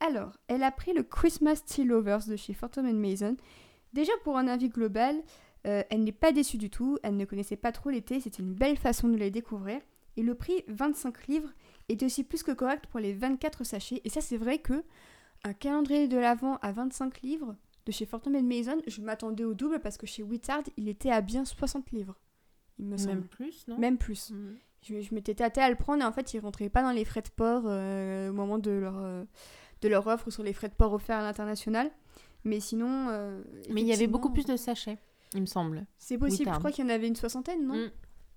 [0.01, 3.37] Alors, elle a pris le Christmas Tea Lovers de chez Fortnum Mason.
[3.93, 5.17] Déjà pour un avis global,
[5.67, 6.99] euh, elle n'est pas déçue du tout.
[7.03, 9.81] Elle ne connaissait pas trop thés, c'était une belle façon de les découvrir.
[10.17, 11.51] Et le prix 25 livres
[11.89, 14.01] est aussi plus que correct pour les 24 sachets.
[14.05, 14.83] Et ça, c'est vrai que
[15.45, 19.81] un calendrier de l'Avent à 25 livres de chez Fortnum Mason, je m'attendais au double
[19.81, 22.17] parce que chez Witzard, il était à bien 60 livres.
[22.79, 23.11] Il me semble.
[23.15, 23.79] Même plus, non?
[23.79, 24.31] Même plus.
[24.31, 24.57] Mhm.
[24.83, 27.05] Je, je m'étais tâtée à le prendre et en fait, ils rentraient pas dans les
[27.05, 29.25] frais de port euh, au moment de leur, euh,
[29.83, 31.91] de leur offre sur les frais de port offerts à l'international.
[32.45, 33.09] Mais sinon.
[33.11, 34.97] euh, Mais il y avait beaucoup plus de sachets,
[35.35, 35.85] il me semble.
[35.99, 36.55] C'est possible, Wittard.
[36.55, 37.75] je crois qu'il y en avait une soixantaine, non?
[37.75, 37.91] Mm.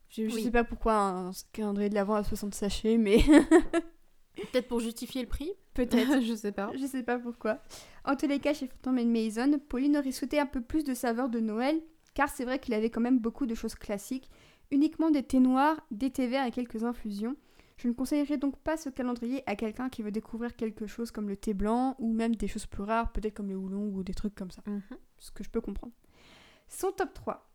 [0.10, 0.44] Je, Oui.
[0.44, 3.18] sais pas pourquoi un calendrier de l'avant à 60 sachets, mais
[4.36, 6.22] Peut-être pour justifier le prix peut-être.
[6.22, 6.72] je sais pas.
[6.76, 7.60] Je sais pas pourquoi.
[8.06, 11.30] En tous les cas, chez Fortnum Mason, Pauline aurait souhaité un peu plus de saveur
[11.30, 11.82] de Noël,
[12.14, 14.30] car c'est vrai qu'il avait quand même beaucoup de choses classiques,
[14.72, 17.36] uniquement des thés noirs, des thés verts et quelques infusions.
[17.78, 21.28] Je ne conseillerais donc pas ce calendrier à quelqu'un qui veut découvrir quelque chose comme
[21.28, 24.14] le thé blanc, ou même des choses plus rares, peut-être comme le houlon ou des
[24.14, 24.82] trucs comme ça, Mhm.
[25.18, 25.94] ce que je peux comprendre.
[26.68, 27.50] Son top 3.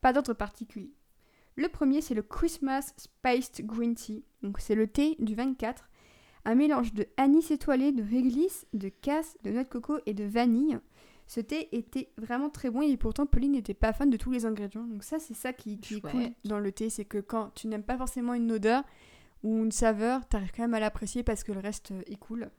[0.00, 0.92] Pas d'ordre particulier.
[1.56, 4.24] Le premier, c'est le Christmas Spiced Green Tea.
[4.42, 5.88] Donc, c'est le thé du 24.
[6.48, 10.24] Un mélange de anis étoilé, de réglisse, de casse, de noix de coco et de
[10.24, 10.78] vanille.
[11.26, 14.46] Ce thé était vraiment très bon et pourtant Pauline n'était pas fan de tous les
[14.46, 14.86] ingrédients.
[14.86, 17.66] Donc ça, c'est ça qui, qui est cool dans le thé, c'est que quand tu
[17.66, 18.82] n'aimes pas forcément une odeur
[19.42, 22.50] ou une saveur, t'arrives quand même à l'apprécier parce que le reste euh, est cool.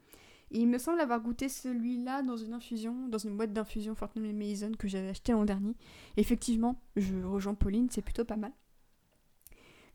[0.52, 4.32] Et il me semble avoir goûté celui-là dans une infusion, dans une boîte d'infusion Fortnum
[4.34, 5.76] Mason que j'avais acheté l'an dernier.
[6.16, 8.52] Effectivement, je rejoins Pauline, c'est plutôt pas mal.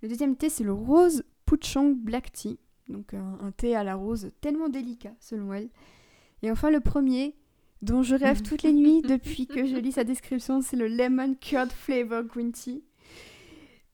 [0.02, 2.58] Le deuxième thé, c'est le Rose Puchong Black Tea.
[2.88, 5.68] Donc un, un thé à la rose tellement délicat, selon elle.
[6.42, 7.34] Et enfin, le premier,
[7.82, 11.34] dont je rêve toutes les nuits depuis que je lis sa description, c'est le Lemon
[11.34, 12.82] Curd Flavor Green Tea.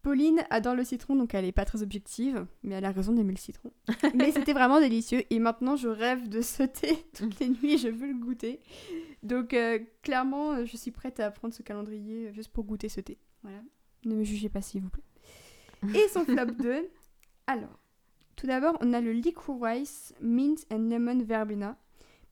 [0.03, 3.33] Pauline adore le citron, donc elle n'est pas très objective, mais elle a raison d'aimer
[3.33, 3.71] le citron.
[4.15, 7.89] Mais c'était vraiment délicieux, et maintenant je rêve de ce thé toutes les nuits, je
[7.89, 8.61] veux le goûter.
[9.23, 12.89] Donc euh, clairement, euh, je suis prête à prendre ce calendrier euh, juste pour goûter
[12.89, 13.19] ce thé.
[13.43, 13.61] Voilà.
[14.07, 15.05] Ne me jugez pas s'il vous plaît.
[15.95, 16.89] Et son flop 2.
[17.47, 17.80] Alors,
[18.41, 21.77] tout d'abord, on a le Licorice Mint and Lemon Verbena.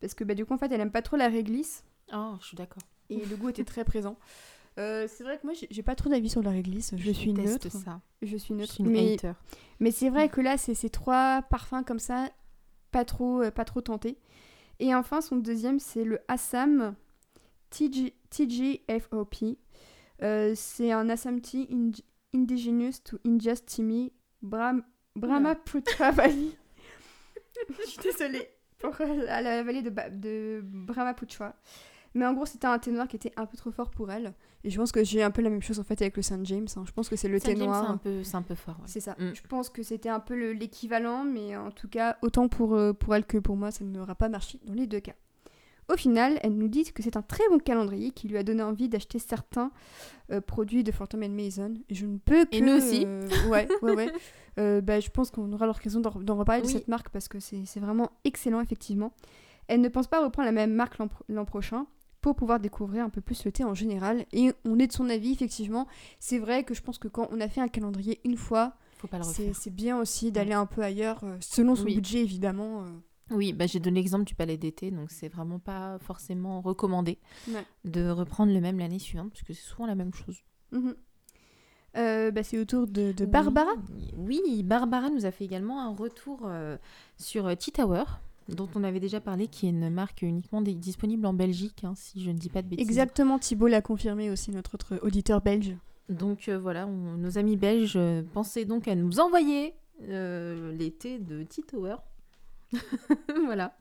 [0.01, 1.85] Parce que bah, du coup, en fait, elle aime pas trop la réglisse.
[2.15, 2.83] Oh, je suis d'accord.
[3.11, 4.17] Et le goût était très présent.
[4.79, 6.95] Euh, c'est vrai que moi, j'ai pas trop d'avis sur la réglisse.
[6.97, 7.69] Je, suis neutre.
[7.69, 8.01] ça.
[8.23, 8.73] Je suis Je neutre.
[8.75, 9.33] suis une mais hater.
[9.81, 12.29] mais c'est vrai que là, c'est ces trois parfums comme ça,
[12.93, 14.19] pas trop, euh, pas trop tentés.
[14.79, 16.95] Et enfin, son deuxième, c'est le Assam
[17.71, 19.59] TG, TGFOP.
[20.23, 21.69] Euh, c'est un Assam Tea
[22.33, 24.85] Indigenous to Injust Timi Brahm,
[25.19, 26.51] Brahmaputra Valley.
[27.85, 31.55] Je suis désolée pour euh, la, la vallée de, Ba- de Brahmaputra.
[32.15, 34.33] Mais en gros, c'était un thé noir qui était un peu trop fort pour elle.
[34.65, 36.43] Et je pense que j'ai un peu la même chose en fait avec le Saint
[36.45, 36.67] James.
[36.77, 36.85] hein.
[36.87, 37.85] Je pense que c'est le Saint thé James, noir.
[37.85, 38.77] C'est un peu, c'est un peu fort.
[38.79, 38.87] ouais.
[38.87, 39.15] C'est ça.
[39.19, 39.35] Mm.
[39.35, 42.93] Je pense que c'était un peu le- l'équivalent, mais en tout cas, autant pour, euh,
[42.93, 45.15] pour elle que pour moi, ça n'aura pas marché dans les deux cas.
[45.93, 48.63] Au final, elle nous dit que c'est un très bon calendrier qui lui a donné
[48.63, 49.71] envie d'acheter certains
[50.31, 51.73] euh, produits de Fortnum Mason.
[51.89, 52.57] Et je ne peux que...
[52.57, 53.05] Et nous aussi.
[53.07, 54.13] euh, ouais, ouais, ouais.
[54.59, 57.81] Euh, bah, je pense qu'on aura l'occasion d'en reparler de cette marque parce que c'est
[57.81, 59.13] vraiment excellent, effectivement.
[59.69, 61.87] Elle ne pense pas reprendre la même marque l'an pro- l'an prochain
[62.21, 64.27] pour pouvoir découvrir un peu plus le thé en général.
[64.33, 65.87] Et on est de son avis, effectivement.
[66.19, 68.75] C'est vrai que je pense que quand on a fait un calendrier une fois,
[69.23, 71.95] c'est bien aussi d'aller un peu ailleurs, euh, selon son Oui.
[71.95, 72.83] budget, évidemment.
[72.83, 72.87] euh.
[73.31, 77.63] Oui, bah, j'ai donné l'exemple du palais d'été, donc c'est vraiment pas forcément recommandé Ouais.
[77.85, 80.39] de reprendre le même l'année suivante, puisque c'est souvent la même chose.
[80.73, 80.97] Mhm.
[81.99, 83.73] Euh, bah, c'est au tour de, de Barbara.
[84.17, 86.77] Oui, oui, Barbara nous a fait également un retour euh,
[87.17, 88.05] sur euh, Tea Tower,
[88.49, 92.23] dont on avait déjà parlé, qui est une marque uniquement disponible en Belgique, hein, si
[92.23, 92.87] je ne dis pas de bêtises.
[92.89, 95.75] Exactement, Thibault l'a confirmé aussi, notre autre auditeur belge.
[96.09, 99.75] Donc euh, voilà, on- nos amis belges euh, pensaient donc à nous envoyer
[100.09, 101.97] euh, thés de Tea Tower.
[103.45, 103.75] voilà.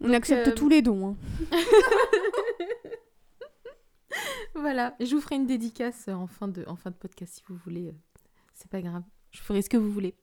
[0.00, 1.10] On Donc, accepte tous les dons.
[1.10, 1.16] hein.
[4.54, 7.56] Voilà, je vous ferai une dédicace en fin de, en fin de podcast si vous
[7.56, 7.88] voulez.
[7.88, 7.92] euh,
[8.54, 10.14] C'est pas grave, je ferai ce que vous voulez.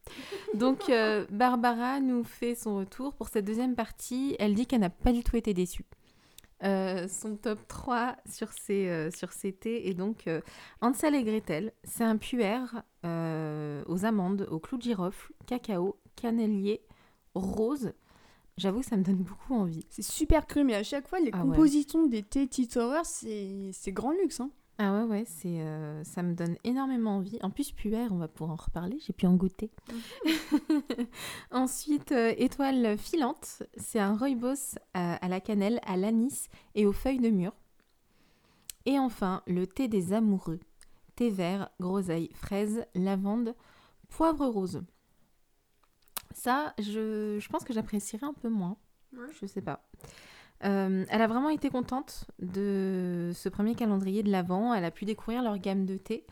[0.54, 3.14] Donc, euh, Barbara nous fait son retour.
[3.16, 5.86] Pour cette deuxième partie, elle dit qu'elle n'a pas du tout été déçue.
[6.64, 10.42] Euh, son top 3 sur ses, euh, sur ses thés est donc euh,
[10.82, 11.72] Hansel et Gretel.
[11.84, 12.60] C'est un puer
[13.06, 16.82] euh, aux amandes, au clou de girofle, cacao, cannelier,
[17.36, 17.94] rose.
[18.58, 19.86] J'avoue que ça me donne beaucoup envie.
[19.90, 21.50] C'est super cru, mais à chaque fois, les Ah ouais.
[21.56, 24.40] compositions des thés Tea Tower, c'est grand luxe.
[24.40, 24.50] Hein.
[24.80, 27.40] Ah ouais, ouais, c'est, euh, ça me donne énormément envie.
[27.42, 29.72] En plus, puer, on va pouvoir en reparler, j'ai pu en goûter.
[31.52, 36.94] Ensuite, euh, étoile filante, c'est un rooibos à, à la cannelle, à l'anis et aux
[36.94, 37.54] feuilles de mûre.
[38.86, 40.60] Et enfin, le thé des amoureux,
[41.16, 43.56] thé vert, groseille, fraise, lavande,
[44.10, 44.82] poivre rose.
[46.38, 48.78] Ça, je, je pense que j'apprécierais un peu moins.
[49.42, 49.84] Je sais pas.
[50.64, 54.72] Euh, elle a vraiment été contente de ce premier calendrier de l'Avent.
[54.76, 56.26] Elle a pu découvrir leur gamme de thé.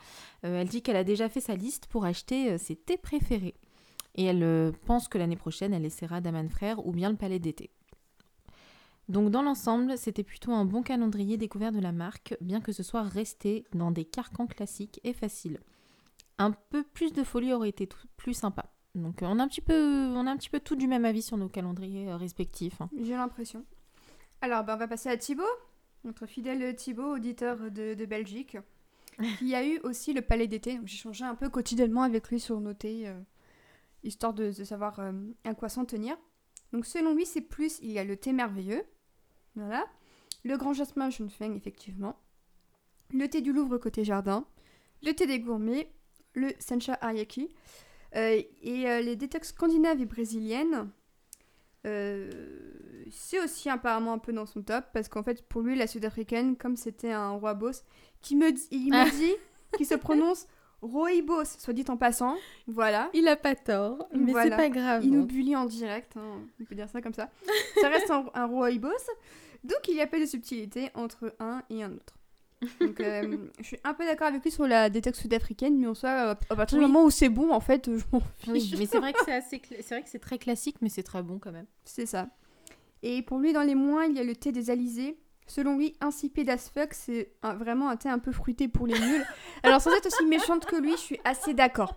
[0.45, 3.55] Euh, elle dit qu'elle a déjà fait sa liste pour acheter euh, ses thés préférés.
[4.13, 7.71] Et elle pense que l'année prochaine, elle essaiera Daman Frère ou bien le Palais d'été.
[9.09, 12.83] Donc dans l'ensemble, c'était plutôt un bon calendrier découvert de la marque, bien que ce
[12.83, 15.59] soit resté dans des carcans classiques et faciles.
[16.37, 18.71] Un peu plus de folie aurait été tout- plus sympa.
[18.95, 21.05] Donc euh, on a un petit peu, on a un petit peu tout du même
[21.05, 22.79] avis sur nos calendriers euh, respectifs.
[22.81, 22.89] hein.
[23.01, 23.65] J'ai l'impression.
[24.41, 25.43] Alors, bah, on va passer à Thibaut,
[26.03, 28.57] notre fidèle Thibaut, auditeur de, de Belgique,
[29.39, 30.77] qui a eu aussi le palais d'été.
[30.77, 33.19] Donc, J'ai changé un peu quotidiennement avec lui sur nos thés, euh,
[34.03, 35.11] histoire de, de savoir euh,
[35.45, 36.17] à quoi s'en tenir.
[36.73, 38.83] Donc, selon lui, c'est plus il y a le thé merveilleux,
[39.55, 39.85] voilà,
[40.43, 42.17] le grand jasmin Junfeng, effectivement,
[43.13, 44.45] le thé du Louvre côté jardin,
[45.03, 45.91] le thé des gourmets,
[46.33, 47.49] le Sencha Ariaki,
[48.15, 50.89] et euh, les détox scandinaves et brésiliennes.
[51.85, 52.31] Euh,
[53.11, 56.55] c'est aussi apparemment un peu dans son top parce qu'en fait pour lui la sud-africaine
[56.55, 57.83] comme c'était un roi boss
[58.21, 59.05] qui me dit, il Ah.
[59.05, 59.33] me dit
[59.77, 60.47] qu'il se prononce
[60.81, 62.35] Roibos soit dit en passant
[62.67, 64.49] voilà Il a pas tort, mais Voilà.
[64.57, 65.03] c'est pas grave.
[65.05, 67.29] il nous bully en direct hein, on peut dire ça comme ça
[67.79, 68.89] ça reste un, un Roibos
[69.63, 72.14] donc il y a pas de subtilité entre un et un autre
[72.79, 75.93] donc euh, je suis un peu d'accord avec lui sur la détox sud-africaine mais en
[75.93, 76.85] soi à partir Oui.
[76.85, 79.19] du moment où c'est bon en fait je m'en fiche Oui, mais c'est vrai que
[79.25, 81.65] c'est assez, c'est vrai que c'est très classique, mais c'est très bon quand même.
[81.83, 82.29] C'est ça.
[83.03, 85.17] Et pour lui, dans les moins, il y a le thé des alizés.
[85.47, 89.23] Selon lui, insipide as fuck, c'est vraiment un thé un peu fruité pour les nuls.
[89.63, 91.93] Alors, sans être aussi méchante que lui, je suis assez d'accord.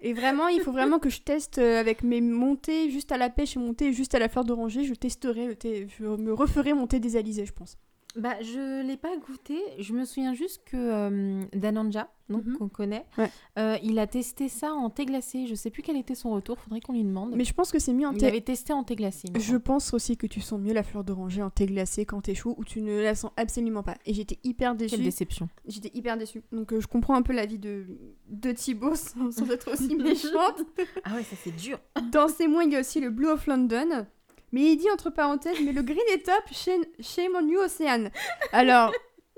[0.00, 3.16] Et vraiment, il faut vraiment que je teste euh, avec mes mon thé juste à
[3.18, 4.82] la pêche et mon thé juste à la fleur d'oranger.
[4.84, 7.78] Je testerai le thé, je me referai mon thé des alizés, je pense.
[8.16, 9.58] Bah, je l'ai pas goûté.
[9.78, 12.56] Je me souviens juste que euh, Dananja, donc Mhm.
[12.56, 13.30] qu'on connaît, Ouais.
[13.58, 15.46] euh, il a testé ça en thé glacé.
[15.46, 16.58] Je sais plus quel était son retour.
[16.58, 17.34] Faudrait qu'on lui demande.
[17.36, 18.26] Mais je pense que c'est mieux en il thé.
[18.26, 19.28] avait testé en thé glacé.
[19.34, 22.22] il Je pense aussi que tu sens mieux la fleur d'oranger en thé glacé quand
[22.22, 23.96] t'es chaud ou tu ne la sens absolument pas.
[24.06, 24.96] Et j'étais hyper déçue.
[24.96, 25.48] Quelle déception.
[25.66, 26.42] J'étais hyper déçue.
[26.52, 27.84] Donc euh, je comprends un peu l'avis de,
[28.30, 30.62] de Thibaut sans, sans être aussi méchante.
[31.04, 31.78] Ah ouais, ça c'est dur.
[32.12, 34.06] Dans ces mois, il y a aussi le Blue of London.
[34.52, 38.10] Mais il dit entre parenthèses, mais le green est top, shame, shame on you, Océane.
[38.52, 38.92] Alors,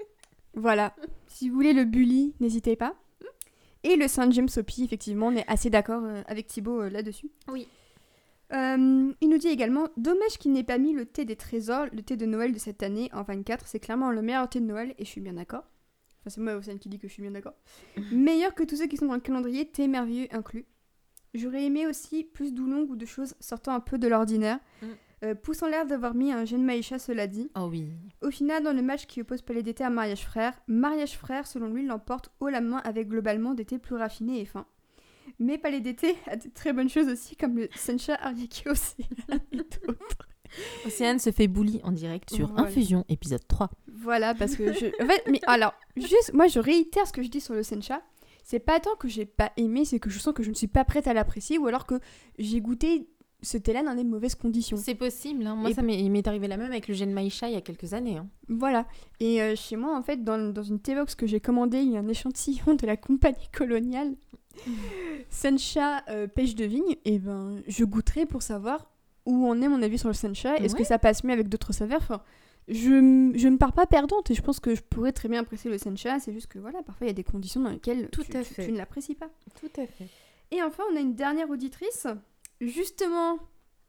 [0.54, 0.94] voilà.
[1.26, 2.94] Si vous voulez le bully, n'hésitez pas.
[3.84, 7.30] Et le Saint James Sopi, effectivement, on est assez d'accord euh, avec Thibaut euh, là-dessus.
[7.48, 7.68] Oui.
[8.52, 12.02] Euh, il nous dit également Dommage qu'il n'ait pas mis le thé des trésors, le
[12.02, 13.66] thé de Noël de cette année en 24.
[13.66, 15.64] C'est clairement le meilleur thé de Noël et je suis bien d'accord.
[16.20, 17.54] Enfin, c'est moi, Océane, qui dit que je suis bien d'accord.
[18.12, 20.66] Meilleur que tous ceux qui sont dans le calendrier, thé merveilleux inclus.
[21.34, 24.58] J'aurais aimé aussi plus d'oulong ou de choses sortant un peu de l'ordinaire.
[24.82, 24.86] Mm.
[25.24, 27.50] Euh, poussant l'air d'avoir mis un jeune Maïcha, cela dit.
[27.56, 27.88] Oh oui.
[28.22, 31.68] Au final, dans le match qui oppose Palais d'été à Mariage Frère, Mariage Frère, selon
[31.68, 34.66] lui, l'emporte haut la main avec globalement des thés plus raffinés et fins.
[35.40, 39.08] Mais Palais d'été a de très bonnes choses aussi, comme le Sencha Ariaki Océane
[39.52, 40.28] et d'autres.
[40.86, 42.68] Océane se fait bully en direct sur Voilà.
[42.68, 43.70] Infusion, épisode 3.
[43.92, 44.86] Voilà, parce que je.
[45.02, 48.02] En fait, mais alors, juste, moi je réitère ce que je dis sur le Sencha.
[48.50, 50.68] C'est pas tant que j'ai pas aimé, c'est que je sens que je ne suis
[50.68, 52.00] pas prête à l'apprécier ou alors que
[52.38, 53.06] j'ai goûté
[53.42, 54.78] ce thé-là dans des mauvaises conditions.
[54.78, 55.46] C'est possible.
[55.46, 55.54] hein.
[55.54, 57.56] Moi, Et- ça m'est il m'est arrivé la même avec le gin Maïcha il y
[57.58, 58.16] a quelques années.
[58.16, 58.26] hein.
[58.48, 58.86] Voilà.
[59.20, 61.96] Et euh, chez moi, en fait, dans, dans une T-Box que j'ai commandée, il y
[61.98, 64.14] a un échantillon de la compagnie coloniale.
[65.30, 66.96] Sencha euh, pêche de vigne.
[67.04, 68.90] Et ben, je goûterai pour savoir
[69.26, 70.56] où en est mon avis sur le Sencha.
[70.56, 72.00] Est-ce que ça passe mieux avec d'autres saveurs?
[72.00, 72.22] Enfin,
[72.68, 75.70] je, je ne pars pas perdante et je pense que je pourrais très bien apprécier
[75.70, 76.18] le Sencha.
[76.20, 78.42] C'est juste que voilà, parfois il y a des conditions dans lesquelles Tout tu, à
[78.44, 78.66] tu- fait.
[78.66, 79.30] tu ne l'apprécies pas.
[79.60, 80.08] Tout à fait.
[80.50, 82.06] Et enfin, on a une dernière auditrice,
[82.60, 83.38] justement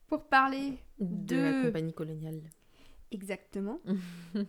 [0.07, 2.41] pour parler De, De- la compagnie coloniale.
[3.11, 3.79] exactement.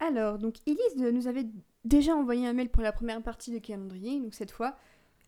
[0.00, 1.46] Alors, donc Elise nous avait
[1.84, 4.76] déjà envoyé un mail pour la première partie de calendrier, donc cette fois,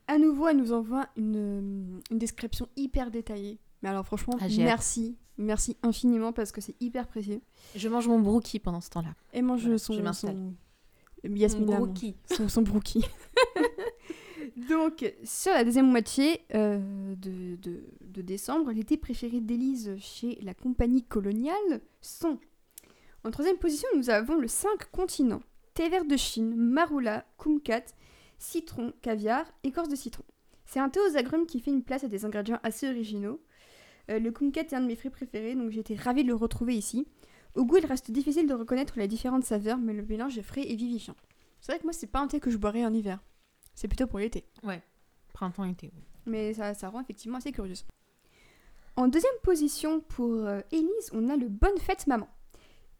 [0.06, 3.58] à nouveau, elle nous envoie une, euh, une description hyper détaillée.
[3.82, 7.40] Mais alors franchement, Ah, merci, merci infiniment parce que c'est hyper précieux.
[7.74, 9.14] Je mange mon brookie pendant ce temps-là.
[9.32, 10.54] Elle mange Voilà, son, je son...
[11.24, 12.16] Yasmina, Mon brookie.
[12.34, 13.04] son, son brookie.
[14.68, 20.38] Donc, sur la deuxième moitié euh, de, de- de décembre, les thés préférés d'Élise chez
[20.42, 22.38] la compagnie coloniale sont
[23.22, 25.42] en troisième position, nous avons le 5 continents
[25.74, 27.84] thé vert de Chine, marula, kumquat,
[28.38, 30.24] citron, caviar, écorce de citron.
[30.64, 33.40] C'est un thé aux agrumes qui fait une place à des ingrédients assez originaux.
[34.10, 36.34] Euh, le kumquat est un de mes fruits préférés, donc j'ai été ravie de le
[36.34, 37.06] retrouver ici.
[37.54, 40.64] Au goût, il reste difficile de reconnaître les différentes saveurs, mais le mélange est frais
[40.66, 41.16] et vivifiant.
[41.60, 43.22] C'est vrai que moi, c'est pas un thé que je boirais en hiver.
[43.74, 44.44] C'est plutôt pour l'été.
[44.62, 44.82] Ouais.
[45.32, 45.90] Printemps-été.
[46.26, 47.84] Mais ça, ça rend effectivement assez curieuse.
[48.96, 52.28] En deuxième position pour euh, Élise, on a le Bonne Fête Maman.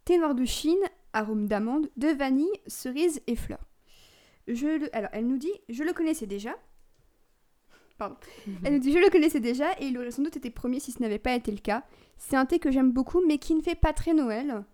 [0.04, 0.82] Thé noir de Chine,
[1.12, 3.66] arôme d'amande, de vanille, cerise et fleurs.
[4.48, 4.96] Je le...
[4.96, 6.54] Alors, elle nous dit, je le connaissais déjà.
[8.00, 8.16] Pardon.
[8.64, 10.90] Elle nous dit, je le connaissais déjà et il aurait sans doute été premier si
[10.90, 11.84] ce n'avait pas été le cas.
[12.16, 14.64] C'est un thé que j'aime beaucoup mais qui ne fait pas très Noël.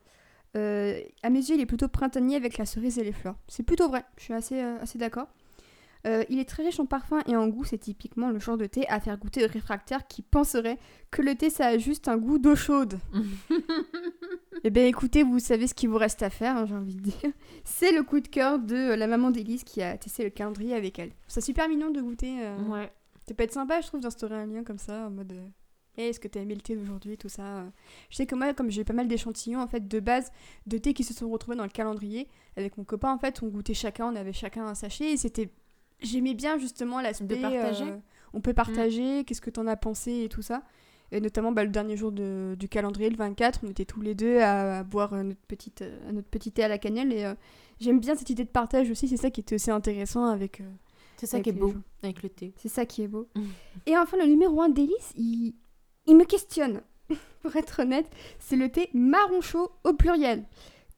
[0.57, 3.35] Euh, à mes yeux, il est plutôt printanier avec la cerise et les fleurs.
[3.49, 5.27] C'est plutôt vrai, je suis assez, euh, assez d'accord.
[6.07, 8.67] Euh, il est très riche en parfum et en goût, c'est typiquement le genre de
[8.67, 10.79] thé à faire goûter aux réfractaires qui penseraient
[11.11, 13.01] que le thé ça a juste un goût d'eau chaude.
[14.65, 17.03] Eh bien écoutez, vous savez ce qu'il vous reste à faire, hein, j'ai envie de
[17.03, 17.31] dire.
[17.65, 20.99] C'est le coup de cœur de la maman d'Élise qui a testé le calendrier avec
[20.99, 21.11] elle.
[21.29, 22.35] C'est super mignon de goûter.
[22.41, 22.91] euh, Ouais.
[23.29, 25.47] Ça peut être sympa, je trouve, d'instaurer un lien comme ça, en mode euh,
[25.99, 27.69] Hey, est-ce que t'as aimé le thé d'aujourd'hui, tout ça euh.
[28.11, 30.31] Je sais que moi, comme j'ai eu pas mal d'échantillons, en fait, de base,
[30.67, 33.49] de thé qui se sont retrouvés dans le calendrier, avec mon copain, en fait, on
[33.49, 35.49] goûtait chacun, on avait chacun un sachet, et c'était...
[36.01, 37.25] J'aimais bien, justement, l'aspect...
[37.25, 37.85] De partager.
[37.85, 37.97] euh,
[38.35, 40.63] on peut partager, qu'est-ce que t'en as pensé, et tout ça.
[41.13, 44.15] Et notamment, bah, le dernier jour de- du calendrier, le 24, on était tous les
[44.15, 47.35] deux à, à boire notre, petite, notre petit thé à la cannelle, et euh,
[47.81, 50.61] j'aime bien cette idée de partage aussi, c'est ça qui était aussi intéressant avec...
[50.61, 50.65] euh,
[51.17, 51.83] C'est ça qui est beau gens.
[52.03, 52.53] avec le thé.
[52.57, 53.29] c'est ça qui est beau.
[53.87, 55.55] Et enfin, le numéro 1 d'Hélice, il,
[56.07, 56.83] il me questionne.
[57.43, 60.45] Pour être honnête, c'est le thé marron chaud au pluriel.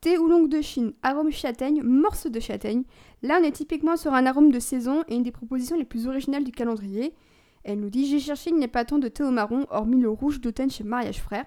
[0.00, 2.84] Thé oolong de Chine, arôme châtaigne, morceau de châtaigne.
[3.22, 6.06] Là, on est typiquement sur un arôme de saison et une des propositions les plus
[6.06, 7.14] originales du calendrier.
[7.64, 10.00] Elle nous dit J'ai cherché, il n'y a pas tant de thé au marron, hormis
[10.00, 11.44] le rouge d'automne chez Mariage Frère.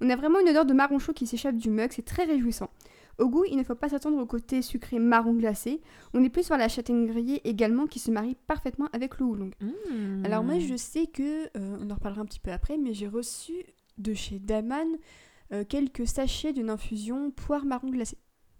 [0.00, 2.70] On a vraiment une odeur de marron chaud qui s'échappe du mug, c'est très réjouissant.
[3.18, 5.80] Au goût, il ne faut pas s'attendre au côté sucré marron glacé.
[6.12, 9.50] On est plus sur la châtaigne grillée également qui se marie parfaitement avec le oolong.
[9.60, 10.24] Mmh.
[10.24, 13.08] Alors moi je sais que, euh, on en reparlera un petit peu après, mais j'ai
[13.08, 13.54] reçu
[13.98, 14.86] de chez Daman
[15.52, 18.18] euh, quelques sachets d'une infusion poire marron glacée.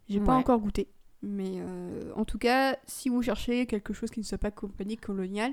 [0.09, 0.39] J'ai pas Ouais.
[0.39, 0.89] encore goûté,
[1.21, 4.97] mais euh, en tout cas, si vous cherchez quelque chose qui ne soit pas compagnie
[4.97, 5.53] coloniale,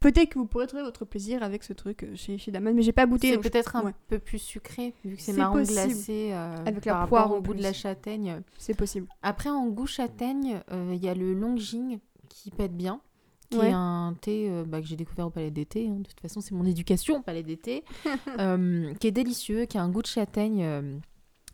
[0.00, 2.82] peut-être que vous pourrez trouver votre plaisir avec ce truc euh, chez, chez Daman, mais
[2.82, 3.30] j'ai pas goûté.
[3.30, 5.74] C'est peut-être un ouais, peu plus sucré, vu que c'est marron possible.
[5.86, 8.42] glacé euh, Avec la poire au goût de la châtaigne.
[8.58, 9.06] c'est possible.
[9.22, 13.00] Après, en goût châtaigne, euh, il y a le Longjing qui pète bien,
[13.50, 13.70] qui Ouais.
[13.70, 15.88] est un thé euh, bah, que j'ai découvert au Palais d'été.
[15.88, 15.96] hein.
[15.98, 17.84] De toute façon, c'est mon éducation au Palais d'été,
[19.00, 21.00] qui est délicieux, qui a un goût de châtaigne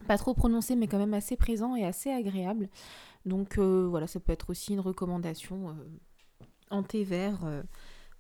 [0.07, 2.69] pas trop prononcé, mais quand même assez présent et assez agréable.
[3.25, 5.75] Donc voilà, ça peut être aussi une recommandation
[6.71, 7.41] en thé vert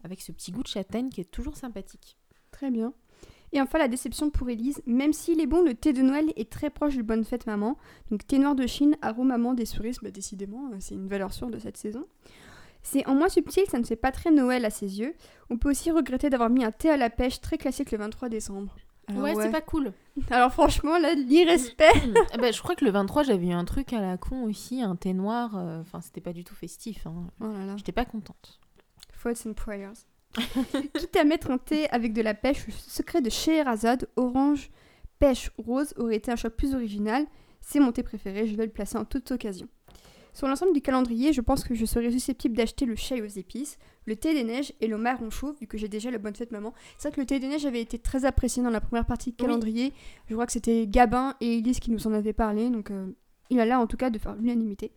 [0.07, 2.17] avec ce petit goût de châtaigne qui est toujours sympathique.
[2.53, 2.95] Très bien.
[3.53, 6.51] Et enfin, la déception pour Élise, même s'il est bon, le thé de Noël est
[6.51, 7.77] très proche du Bonne Fête Maman.
[8.11, 11.33] Donc thé noir de Chine, arôme amande et cerise, bah, décidément, euh, c'est une valeur
[11.33, 12.07] sûre de cette saison.
[12.83, 15.15] C'est en moins subtil, ça ne fait pas très Noël à ses yeux.
[15.51, 18.29] On peut aussi regretter d'avoir mis un thé à la pêche très classique le 23
[18.29, 18.75] décembre.
[19.09, 19.93] Alors, ouais, c'est pas cool.
[20.31, 21.93] Alors franchement, là, l'irrespect.
[22.33, 24.83] Ah bah, je crois que le 23, j'avais eu un truc à la con aussi,
[24.83, 25.57] un thé noir.
[25.57, 27.07] euh, Enfin, c'était pas du tout festif.
[27.07, 27.29] hein.
[27.41, 27.77] Oh là là.
[27.77, 28.59] J'étais pas contente.
[29.23, 30.07] Thoughts and prayers.
[30.95, 34.71] Quitte à mettre un thé avec de la pêche, le secret de Scheherazade, orange,
[35.19, 37.25] pêche, rose, aurait été un choix plus original.
[37.61, 39.67] C'est mon thé préféré, je vais le placer en toute occasion.
[40.35, 43.79] Sur l'ensemble du calendrier, je pense que je serais susceptible d'acheter le chai aux épices,
[44.05, 46.53] le thé des neiges et le marron chaud, vu que j'ai déjà la bonne fête
[46.53, 46.75] maman.
[46.99, 49.31] C'est vrai que le thé des neiges avait été très apprécié dans la première partie
[49.31, 49.47] du Oui.
[49.47, 49.95] calendrier.
[50.29, 53.07] Je crois que c'était Gabin et Elise qui nous en avaient parlé, donc euh,
[53.49, 54.93] il a l'air en tout cas de faire l'unanimité.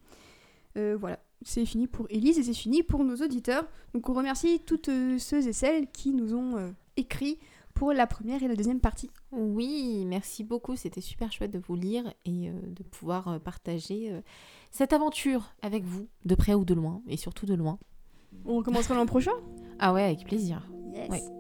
[0.77, 1.19] Euh, voilà.
[1.41, 3.65] C'est fini pour Élise et c'est fini pour nos auditeurs.
[3.93, 7.39] Donc on remercie toutes euh, ceux et celles qui nous ont euh, écrit
[7.73, 9.09] pour la première et la deuxième partie.
[9.31, 10.75] Oui, merci beaucoup.
[10.75, 14.21] C'était super chouette de vous lire et euh, de pouvoir partager
[14.69, 17.79] cette aventure avec vous, de près ou de loin, et surtout de loin.
[18.45, 19.31] On commencera l'an prochain?
[19.79, 20.69] Ah ouais, avec plaisir.
[20.93, 21.09] Yes.
[21.09, 21.38] Ouais.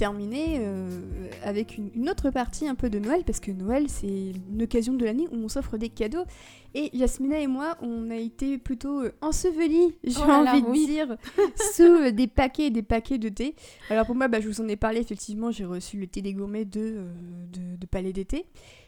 [0.00, 0.98] Terminer euh,
[1.44, 4.94] avec une, une autre partie un peu de Noël, parce que Noël, c'est une occasion
[4.94, 6.24] de l'année où on s'offre des cadeaux.
[6.72, 10.86] Et Yasmina et moi, on a été plutôt euh, ensevelis, j'ai Oh envie de oui.
[10.86, 11.18] dire,
[11.74, 13.54] sous euh, des paquets et des paquets de thé.
[13.90, 16.32] Alors pour moi, bah, je vous en ai parlé, effectivement, j'ai reçu le thé des
[16.32, 17.12] gourmets de, euh,
[17.52, 18.46] de, de Palais d'été.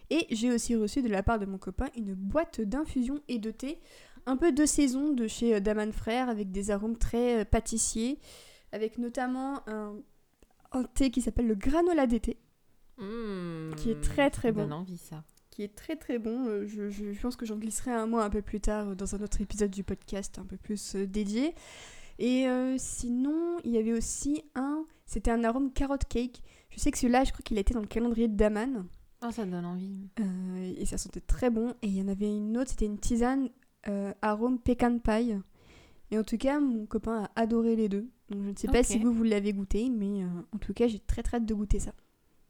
[0.08, 3.50] Et j'ai aussi reçu de la part de mon copain une boîte d'infusion et de
[3.50, 3.80] thé,
[4.24, 8.18] un peu de saison de chez Daman Frères, avec des arômes très pâtissiers,
[8.72, 9.92] avec notamment un,
[10.74, 12.38] un thé qui s'appelle le granola d'été,
[13.76, 14.62] Qui est très, très ça bon.
[14.62, 15.24] donne envie ça.
[15.50, 16.46] qui est très très bon.
[16.46, 19.14] Euh, Je, je pense que j'en glisserai un mot un peu plus tard euh, dans
[19.14, 21.54] un autre épisode du podcast un peu plus euh, dédié.
[22.18, 26.42] Et euh, sinon, il y avait aussi un, c'était un arôme carotte cake.
[26.70, 28.86] Je sais que celui-là, je crois qu'il était dans le calendrier de Daman.
[29.24, 30.08] Oh, ça donne envie.
[30.20, 31.70] Euh, et ça sentait très bon.
[31.82, 33.48] Et il y en avait une autre, c'était une tisane
[33.88, 35.34] euh, arôme pecan pie.
[36.10, 38.08] Et en tout cas, mon copain a adoré les deux.
[38.32, 40.86] Donc je ne sais pas si vous, vous l'avez goûté, mais euh, en tout cas,
[40.88, 41.92] j'ai très très hâte de goûter ça.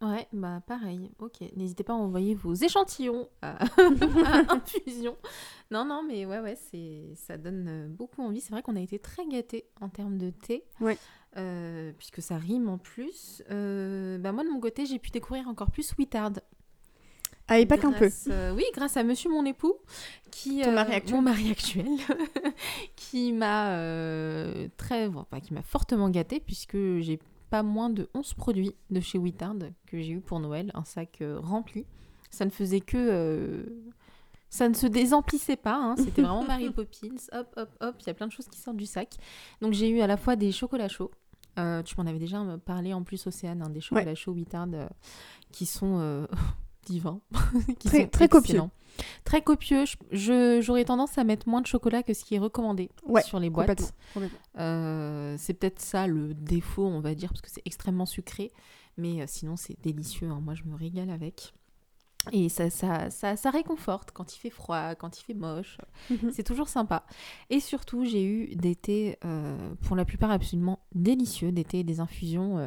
[0.02, 1.12] Ouais, bah pareil.
[1.20, 3.62] Ok, n'hésitez pas à envoyer vos échantillons à,
[4.26, 5.16] à infusion.
[5.70, 8.40] Non, non, mais ouais, ouais, c'est ça donne euh, beaucoup envie.
[8.40, 10.64] C'est vrai qu'on a été très gâtés en termes de thé.
[10.80, 10.98] Ouais.
[11.36, 13.42] Euh, puisque ça rime en plus.
[13.50, 16.32] Euh, bah moi de mon côté, j'ai pu découvrir encore plus Wittard.
[17.52, 18.08] Ah, et pas qu'un peu.
[18.28, 19.74] Euh, oui, grâce à Monsieur mon époux,
[20.30, 21.16] qui Ton euh, mari actuel.
[21.16, 21.86] mon mari actuel,
[22.96, 27.18] qui m'a euh, très, enfin, qui m'a fortement gâtée puisque j'ai
[27.50, 31.22] pas moins de 11 produits de chez Wittard que j'ai eu pour Noël, un sac
[31.42, 31.84] rempli.
[32.30, 33.66] Ça ne faisait que
[34.48, 38.10] ça ne se désemplissait pas, hein, c'était vraiment Mary Poppins, hop, hop, hop, il y
[38.10, 39.16] a plein de choses qui sortent du sac.
[39.60, 41.10] Donc j'ai eu à la fois des chocolats chauds,
[41.58, 44.88] euh, tu m'en avais déjà parlé en plus, Océane, hein, des chocolats chauds Wittard euh,
[45.50, 46.26] qui sont euh,
[46.84, 47.20] divins,
[47.78, 48.62] qui Très- sont très copieux.
[49.24, 49.84] Très copieux.
[50.10, 53.48] J'aurais tendance à mettre moins de chocolat que ce qui est recommandé Ouais, sur les
[53.48, 53.94] boîtes.
[54.58, 58.52] Euh, c'est peut-être ça le défaut, on va dire, parce que c'est extrêmement sucré.
[58.98, 60.28] Mais euh, sinon, c'est délicieux.
[60.28, 60.40] hein.
[60.42, 61.54] Moi, je me régale avec.
[62.30, 65.78] Et ça, ça, ça, ça réconforte quand il fait froid, quand il fait moche.
[66.10, 66.30] Mhm.
[66.32, 67.04] C'est toujours sympa.
[67.50, 69.56] Et surtout, j'ai eu des thés, euh,
[69.86, 72.66] pour la plupart absolument délicieux, des thés et des infusions euh,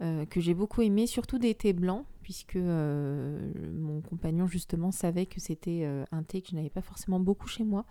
[0.00, 3.38] euh, que j'ai beaucoup aimé, surtout des thés blancs, puisque euh,
[3.72, 7.48] mon compagnon justement savait que c'était euh, un thé que je n'avais pas forcément beaucoup
[7.48, 7.86] chez moi.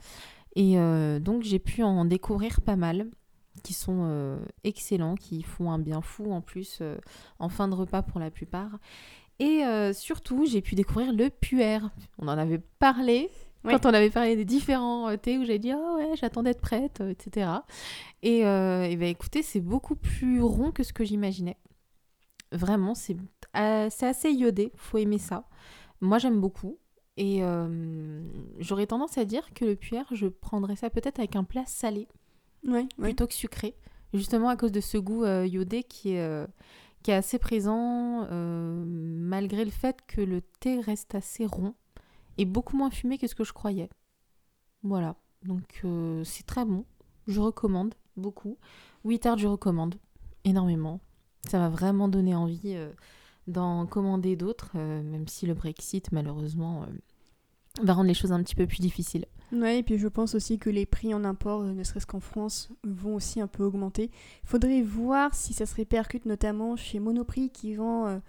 [0.56, 3.10] Et euh, donc j'ai pu en découvrir pas mal
[3.64, 7.00] qui sont euh, excellents, qui font un bien fou en plus euh,
[7.40, 8.78] en fin de repas pour la plupart.
[9.40, 11.80] Et euh, surtout, j'ai pu découvrir le puer.
[12.20, 13.32] On en avait parlé
[13.64, 17.02] quand on avait parlé des différents thés où j'ai dit ah ouais j'attends d'être prête,
[17.02, 17.50] etc.
[18.22, 21.58] Et, et ben écoutez, c'est beaucoup plus rond que ce que j'imaginais.
[22.52, 23.18] Vraiment, c'est
[23.58, 25.48] euh, assez iodé, faut aimer ça.
[26.02, 26.78] Moi j'aime beaucoup.
[27.18, 28.22] Et euh,
[28.60, 32.08] j'aurais tendance à dire que le puer, je prendrais ça peut-être avec un plat salé
[32.64, 33.08] Ouais, ouais.
[33.08, 33.76] plutôt que sucré.
[34.14, 36.46] Justement à cause de ce goût euh, iodé qui est, euh,
[37.02, 41.74] qui est assez présent, malgré le fait que le thé reste assez rond
[42.38, 43.90] et beaucoup moins fumé que ce que je croyais.
[44.84, 45.84] Voilà, donc
[46.24, 46.86] c'est très bon.
[47.26, 48.58] Je recommande beaucoup.
[49.04, 49.96] Wittard, je recommande
[50.44, 51.00] énormément.
[51.48, 52.92] Ça m'a vraiment donné envie euh,
[53.48, 58.42] d'en commander d'autres, euh, même si le Brexit, malheureusement, euh, va rendre les choses un
[58.44, 59.26] petit peu plus difficiles.
[59.54, 62.70] Ouais, et puis je pense aussi que les prix en import, ne serait-ce qu'en France,
[62.84, 64.12] vont aussi un peu augmenter.
[64.44, 68.20] Il faudrait voir si ça se répercute notamment chez Monoprix qui vend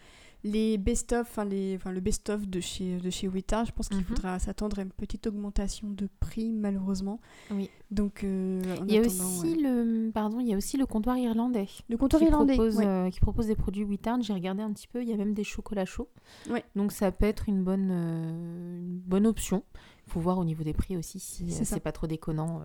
[0.44, 1.44] les best-of, enfin
[1.92, 3.28] le best-of de chez, de chez.
[3.28, 4.04] Je pense qu'il Mhm.
[4.04, 7.20] faudra s'attendre à une petite augmentation de prix malheureusement.
[7.50, 7.68] Oui.
[7.90, 9.62] Donc euh, Il y a aussi ouais.
[9.62, 12.54] le pardon, il y a aussi le comptoir irlandais le comptoir qui irlandais.
[12.54, 12.86] propose ouais.
[12.86, 14.20] euh, qui propose des produits Wittard.
[14.22, 16.08] J'ai regardé un petit peu, il y a même des chocolats chauds.
[16.50, 16.64] Ouais.
[16.76, 19.64] Donc ça peut être une bonne euh, une bonne option.
[20.06, 22.62] Il faut voir au niveau des prix aussi si C'est pas trop déconnant.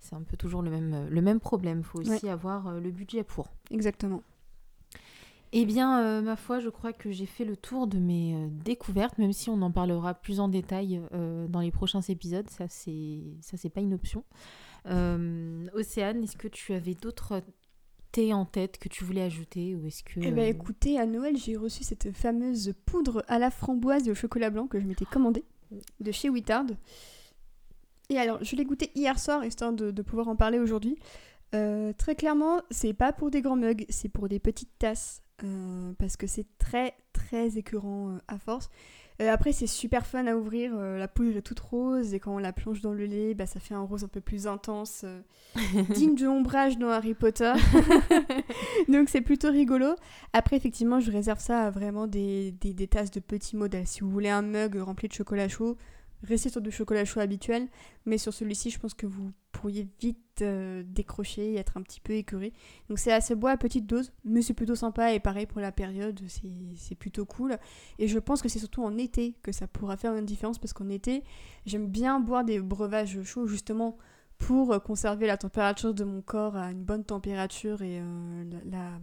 [0.00, 1.78] C'est un peu toujours le même le même problème.
[1.80, 3.48] Il faut aussi avoir le budget pour.
[3.70, 4.22] Exactement.
[5.56, 8.48] Eh bien, euh, ma foi, je crois que j'ai fait le tour de mes euh,
[8.50, 12.50] découvertes, même si on en parlera plus en détail euh, dans les prochains épisodes.
[12.50, 14.24] Ça, c'est ça, c'est pas une option.
[14.84, 17.40] Océane, est-ce que tu avais d'autres
[18.10, 21.36] thés en tête que tu voulais ajouter ou est-ce que Eh ben écoutez, à Noël,
[21.36, 25.04] j'ai reçu cette fameuse poudre à la framboise et au chocolat blanc que je m'étais
[25.04, 25.44] commandée
[26.00, 26.66] de chez Wittard.
[28.10, 30.98] Et alors, je l'ai goûté hier soir, histoire de, de pouvoir en parler aujourd'hui.
[31.52, 35.23] Très clairement, c'est pas pour des grands mugs, c'est pour des petites tasses.
[35.42, 38.70] Euh, parce que c'est très très écœurant euh, à force.
[39.20, 40.74] Euh, après, c'est super fun à ouvrir.
[40.76, 43.60] la poudre est toute rose et quand on la plonge dans le lait, bah, ça
[43.60, 45.04] fait un rose un peu plus intense,
[45.90, 47.52] digne de l'ombrage dans Harry Potter.
[48.88, 49.94] Donc c'est plutôt rigolo.
[50.32, 53.86] Après, effectivement, je réserve ça à vraiment des, des, des tasses de petits modèles.
[53.86, 55.76] Si vous voulez un mug rempli de chocolat chaud,
[56.24, 57.68] restez sur du chocolat chaud habituel.
[58.06, 62.00] Mais sur celui-ci, je pense que vous pourriez vite euh, décrocher et être un petit
[62.00, 62.52] peu écœuré.
[62.88, 65.12] Donc c'est assez bois à petite dose, mais c'est plutôt sympa.
[65.14, 66.20] Et pareil pour la période,
[66.76, 67.56] c'est plutôt cool.
[67.98, 70.72] Et je pense que c'est surtout en été que ça pourra faire une différence parce
[70.72, 71.22] qu'en été,
[71.66, 73.96] j'aime bien boire des breuvages chauds justement
[74.38, 78.98] pour conserver la température de mon corps à une bonne température et euh, la-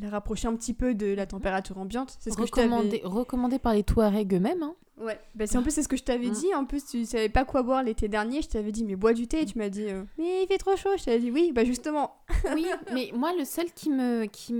[0.00, 2.16] la rapprocher un petit peu de la température ambiante.
[2.20, 4.74] C'est ce que je t'avais- recommandé, recommandé par les Touaregs eux-mêmes hein.
[4.98, 6.32] Ouais, bah, c'est en plus c'est ce que je t'avais Mm.
[6.32, 6.54] dit.
[6.54, 8.40] En plus, tu savais pas quoi boire l'été dernier.
[8.40, 9.42] Je t'avais dit, mais bois du thé.
[9.42, 10.88] Et tu m'as dit, euh, mais il fait trop chaud.
[10.96, 12.14] Je t'avais dit, oui, bah justement.
[12.54, 14.54] Oui, mais moi, le seul qui me qui,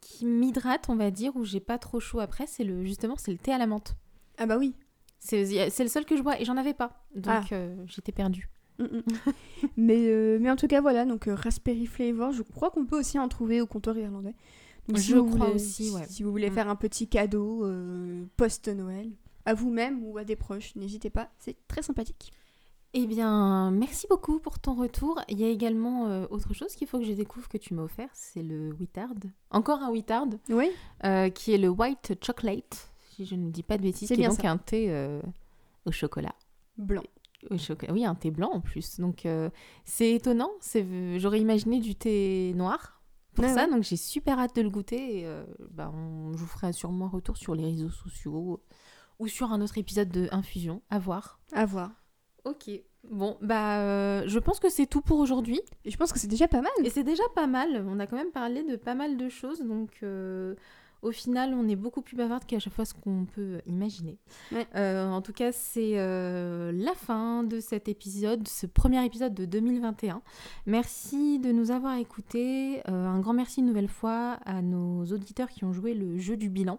[0.00, 3.32] qui m'hydrate, on va dire, où j'ai pas trop chaud après, c'est le justement, c'est
[3.32, 3.94] le thé à la menthe.
[4.38, 4.74] Ah bah oui.
[5.18, 7.42] C'est c'est le seul que je bois et j'en avais pas, donc Ah.
[7.54, 8.48] euh, j'étais perdue.
[8.78, 9.02] Mm, mm.
[9.76, 11.04] mais, euh, mais en tout cas, voilà.
[11.04, 14.34] Donc, euh, Raspberry Flavor, je crois qu'on peut aussi en trouver au comptoir irlandais.
[14.88, 16.04] Donc, Je vous crois voulez- aussi, ouais.
[16.08, 16.54] Si vous voulez Mm.
[16.54, 19.10] faire un petit cadeau euh, post-Noël
[19.44, 21.30] à vous-même ou à des proches, n'hésitez pas.
[21.38, 22.32] C'est très sympathique.
[22.94, 25.18] Eh bien, merci beaucoup pour ton retour.
[25.28, 27.82] Il y a également euh, autre chose qu'il faut que je découvre que tu m'as
[27.82, 29.08] offert, c'est le Wittard.
[29.50, 30.68] Encore un Wittard, Oui.
[31.04, 34.28] euh, qui est le White Chocolate, si je ne dis pas de bêtises, C'est bien
[34.28, 34.50] donc ça.
[34.50, 35.22] un thé euh,
[35.86, 36.34] au chocolat.
[36.76, 37.02] Blanc.
[37.50, 37.92] Au chocolat.
[37.94, 39.00] Oui, un thé blanc en plus.
[39.00, 39.26] Donc,
[39.84, 40.50] c'est étonnant.
[41.16, 42.91] J'aurais imaginé du thé noir
[43.34, 43.64] pour Ouais, ça.
[43.64, 43.70] ouais.
[43.70, 45.20] Donc, j'ai super hâte de le goûter.
[45.20, 46.32] Et, euh, bah, on...
[46.32, 48.62] je vous ferai sûrement un retour sur les réseaux sociaux
[49.18, 50.82] ou sur un autre épisode de Infusion.
[50.90, 51.40] À voir.
[51.52, 51.90] À voir.
[52.44, 52.70] Ok.
[53.10, 55.60] Bon, bah, euh, je pense que c'est tout pour aujourd'hui.
[55.84, 56.70] Et je pense que c'est déjà pas mal.
[56.84, 57.84] Et c'est déjà pas mal.
[57.88, 59.60] On a quand même parlé de pas mal de choses.
[59.60, 60.54] Donc, euh,
[61.02, 64.18] au final, on est beaucoup plus bavarde qu'à chaque fois ce qu'on peut imaginer.
[64.52, 64.66] Ouais.
[64.76, 69.44] Euh, en tout cas, c'est euh, la fin de cet épisode, ce premier épisode de
[69.44, 70.22] 2021.
[70.66, 72.80] Merci de nous avoir écoutés.
[72.88, 76.36] Euh, un grand merci une nouvelle fois à nos auditeurs qui ont joué le jeu
[76.36, 76.78] du bilan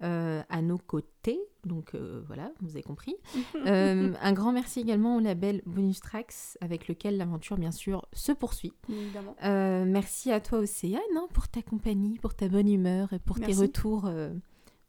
[0.00, 1.40] à nos côtés.
[1.66, 3.16] Donc euh, voilà, vous avez compris.
[3.66, 8.30] Euh, un grand merci également au label Bonus Tracks avec lequel l'aventure bien sûr se
[8.30, 8.72] poursuit.
[8.88, 9.34] Évidemment.
[9.42, 13.40] Euh, merci à toi Océane hein, pour ta compagnie, pour ta bonne humeur et pour
[13.40, 14.30] tes retours euh,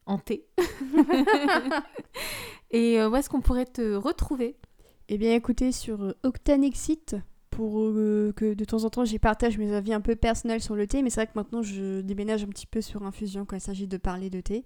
[0.06, 0.46] hantés.
[2.72, 4.58] et euh, où est-ce qu'on pourrait te retrouver?
[5.08, 7.16] Eh bien, écoutez, sur Octanexit,
[7.58, 10.76] pour euh, que de temps en temps j'y partage mes avis un peu personnels sur
[10.76, 13.56] le thé, mais c'est vrai que maintenant je déménage un petit peu sur Infusion quand
[13.56, 14.64] il s'agit de parler de thé.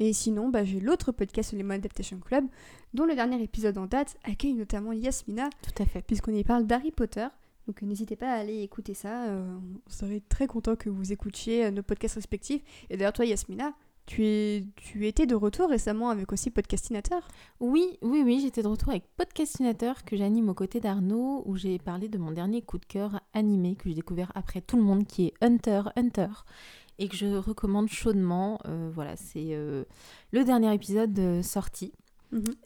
[0.00, 2.44] Et sinon, bah, j'ai l'autre podcast, le Lemon Adaptation Club,
[2.92, 6.02] dont le dernier épisode en date accueille notamment Yasmina, Tout à fait.
[6.02, 7.26] puisqu'on y parle d'Harry Potter.
[7.66, 9.56] Donc euh, n'hésitez pas à aller écouter ça, euh,
[9.86, 12.60] on serait très content que vous écoutiez nos podcasts respectifs.
[12.90, 13.72] Et d'ailleurs, toi Yasmina,
[14.06, 17.26] tu, es, tu étais de retour récemment avec aussi Podcastinateur.
[17.60, 21.78] Oui, oui, oui, j'étais de retour avec Podcastinateur que j'anime aux côtés d'Arnaud, où j'ai
[21.78, 25.06] parlé de mon dernier coup de cœur animé que j'ai découvert après tout le monde,
[25.06, 26.28] qui est Hunter Hunter,
[26.98, 28.58] et que je recommande chaudement.
[28.66, 29.84] Euh, voilà, c'est euh,
[30.30, 31.92] le dernier épisode euh, sorti.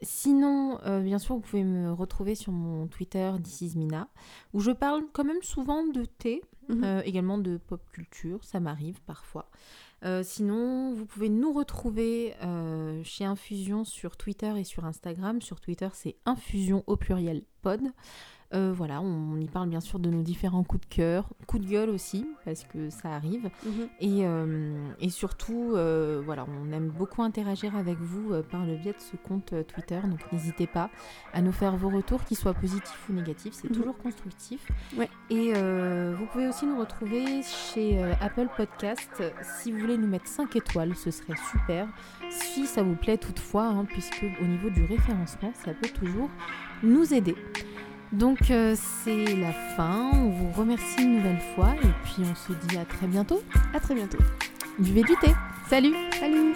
[0.02, 4.08] Sinon, euh, bien sûr, vous pouvez me retrouver sur mon Twitter This is Mina,
[4.52, 6.84] où je parle quand même souvent de thé, Mhm.
[6.84, 9.48] euh, également de pop culture, ça m'arrive parfois.
[10.04, 15.42] Euh, sinon, vous pouvez nous retrouver euh, chez Infusion sur Twitter et sur Instagram.
[15.42, 17.80] Sur Twitter, c'est Infusion au pluriel pod.
[18.52, 21.70] Euh, voilà, on y parle bien sûr de nos différents coups de cœur, coups de
[21.70, 23.48] gueule aussi, parce que ça arrive.
[23.64, 23.88] Mhm.
[24.00, 28.92] Et, euh, et surtout, euh, voilà, on aime beaucoup interagir avec vous par le biais
[28.92, 30.00] de ce compte Twitter.
[30.04, 30.90] Donc n'hésitez pas
[31.32, 33.54] à nous faire vos retours, qu'ils soient positifs ou négatifs.
[33.54, 33.76] C'est Mhm.
[33.76, 34.66] toujours constructif.
[34.98, 35.08] Ouais.
[35.30, 39.22] Et vous pouvez aussi nous retrouver chez Apple Podcast.
[39.60, 41.86] Si vous voulez nous mettre 5 étoiles, ce serait super.
[42.30, 46.28] Si ça vous plaît toutefois, hein, puisque au niveau du référencement, ça peut toujours
[46.82, 47.36] nous aider.
[48.12, 52.52] Donc euh, c'est la fin, on vous remercie une nouvelle fois et puis on se
[52.66, 53.42] dit à très bientôt.
[53.72, 54.18] À très bientôt.
[54.78, 55.32] Buvez du thé.
[55.68, 56.54] Salut Salut